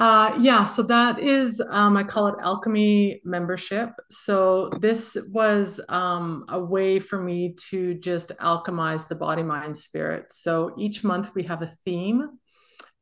[0.00, 3.90] Uh, yeah, so that is, um, I call it alchemy membership.
[4.08, 10.32] So this was um, a way for me to just alchemize the body, mind, spirit.
[10.32, 12.30] So each month we have a theme,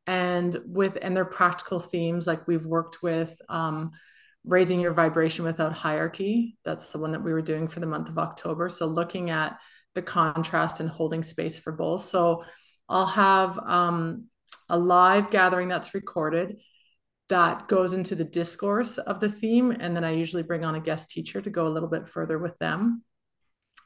[0.07, 2.27] and with and they're practical themes.
[2.27, 3.91] Like we've worked with um,
[4.43, 6.57] raising your vibration without hierarchy.
[6.65, 8.67] That's the one that we were doing for the month of October.
[8.67, 9.57] So looking at
[9.95, 12.01] the contrast and holding space for both.
[12.03, 12.43] So
[12.89, 14.25] I'll have um,
[14.67, 16.57] a live gathering that's recorded
[17.29, 19.71] that goes into the discourse of the theme.
[19.71, 22.37] And then I usually bring on a guest teacher to go a little bit further
[22.37, 23.03] with them.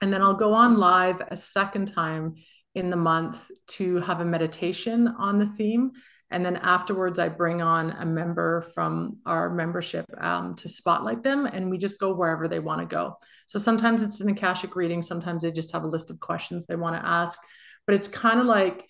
[0.02, 2.36] And then I'll go on live a second time
[2.76, 5.92] in the month to have a meditation on the theme.
[6.32, 11.46] And then afterwards, I bring on a member from our membership um, to spotlight them,
[11.46, 13.18] and we just go wherever they want to go.
[13.46, 16.76] So sometimes it's an Akashic reading, sometimes they just have a list of questions they
[16.76, 17.40] want to ask.
[17.86, 18.90] But it's kind of like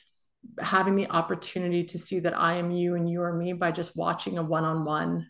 [0.59, 3.95] having the opportunity to see that I am you and you are me by just
[3.95, 5.29] watching a one on one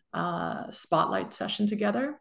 [0.72, 2.20] spotlight session together.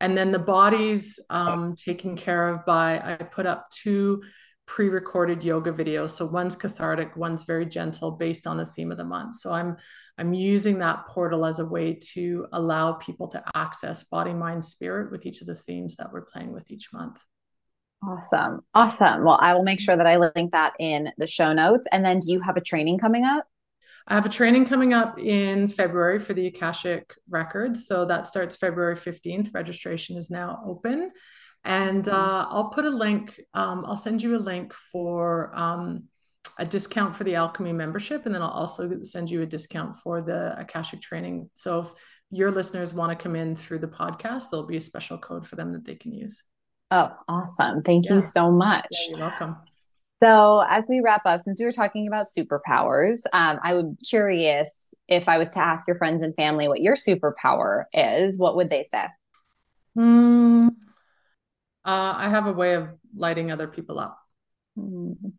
[0.00, 4.22] And then the body's um, taken care of by, I put up two
[4.66, 6.10] pre recorded yoga videos.
[6.10, 9.36] So one's cathartic, one's very gentle based on the theme of the month.
[9.36, 9.76] So I'm
[10.18, 15.10] I'm using that portal as a way to allow people to access body, mind, spirit
[15.10, 17.22] with each of the themes that we're playing with each month.
[18.04, 18.64] Awesome.
[18.74, 19.24] Awesome.
[19.24, 21.86] Well, I will make sure that I link that in the show notes.
[21.92, 23.46] And then do you have a training coming up?
[24.08, 27.86] I have a training coming up in February for the Akashic Records.
[27.86, 29.54] So that starts February 15th.
[29.54, 31.12] Registration is now open.
[31.64, 32.14] And mm-hmm.
[32.14, 36.04] uh, I'll put a link, um, I'll send you a link for um,
[36.58, 38.26] a discount for the Alchemy membership.
[38.26, 41.48] And then I'll also send you a discount for the Akashic training.
[41.54, 41.88] So if
[42.32, 45.54] your listeners want to come in through the podcast, there'll be a special code for
[45.54, 46.42] them that they can use.
[46.92, 47.82] Oh, awesome.
[47.82, 48.16] Thank yeah.
[48.16, 48.86] you so much.
[48.90, 49.56] Yeah, you're welcome.
[50.22, 54.04] So, as we wrap up, since we were talking about superpowers, um, I would be
[54.04, 58.56] curious if I was to ask your friends and family what your superpower is, what
[58.56, 59.06] would they say?
[59.96, 60.70] Mm, uh,
[61.84, 64.18] I have a way of lighting other people up.
[64.78, 65.32] Mm.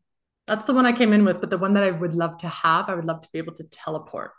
[0.48, 2.50] That's the one I came in with, but the one that I would love to
[2.50, 4.32] have, I would love to be able to teleport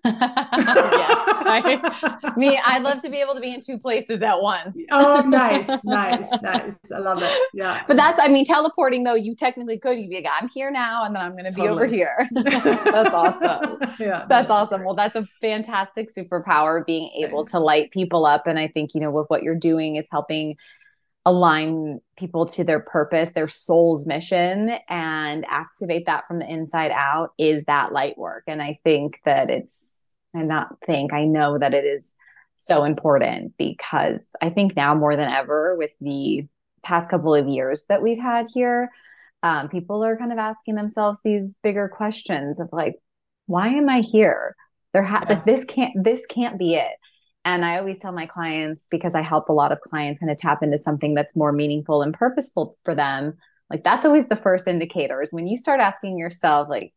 [0.04, 1.26] yes.
[1.48, 4.76] I, me, I'd love to be able to be in two places at once.
[4.90, 6.74] oh, nice, nice, nice.
[6.94, 7.48] I love it.
[7.54, 7.82] Yeah.
[7.86, 9.98] But that's, I mean, teleporting though, you technically could.
[9.98, 12.28] You'd be like, I'm here now, and then I'm going to be over here.
[12.32, 13.78] that's awesome.
[13.98, 14.26] Yeah.
[14.28, 14.84] That's awesome.
[14.84, 17.52] Well, that's a fantastic superpower being able Thanks.
[17.52, 18.46] to light people up.
[18.46, 20.56] And I think, you know, with what you're doing is helping
[21.26, 27.30] align people to their purpose, their soul's mission, and activate that from the inside out
[27.36, 28.44] is that light work.
[28.46, 32.14] And I think that it's, I not think, I know that it is
[32.54, 36.46] so important because I think now more than ever, with the
[36.84, 38.88] past couple of years that we've had here,
[39.42, 42.94] um, people are kind of asking themselves these bigger questions of like,
[43.46, 44.54] why am I here?
[44.92, 45.42] There ha- yeah.
[45.44, 46.92] this can't this can't be it.
[47.46, 50.36] And I always tell my clients, because I help a lot of clients kind of
[50.36, 53.38] tap into something that's more meaningful and purposeful for them.
[53.70, 56.92] Like that's always the first indicators when you start asking yourself, like,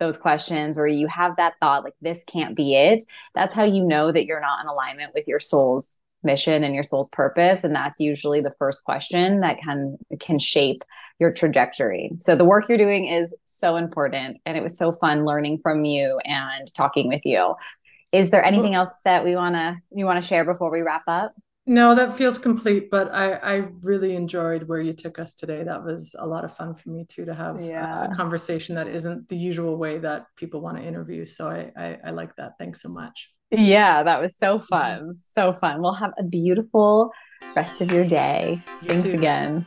[0.00, 3.04] those questions or you have that thought like this can't be it
[3.36, 6.82] that's how you know that you're not in alignment with your soul's mission and your
[6.82, 10.82] soul's purpose and that's usually the first question that can can shape
[11.20, 15.24] your trajectory so the work you're doing is so important and it was so fun
[15.24, 17.54] learning from you and talking with you
[18.12, 21.02] is there anything else that we want to you want to share before we wrap
[21.06, 21.34] up?
[21.64, 25.62] No, that feels complete, but I, I really enjoyed where you took us today.
[25.62, 28.10] That was a lot of fun for me too to have yeah.
[28.10, 31.24] a conversation that isn't the usual way that people want to interview.
[31.24, 32.54] So I, I, I like that.
[32.58, 33.28] Thanks so much.
[33.52, 34.66] Yeah, that was so mm-hmm.
[34.66, 35.14] fun.
[35.20, 35.80] So fun.
[35.80, 37.12] We'll have a beautiful
[37.54, 38.60] rest of your day.
[38.80, 39.14] You Thanks too.
[39.14, 39.64] again.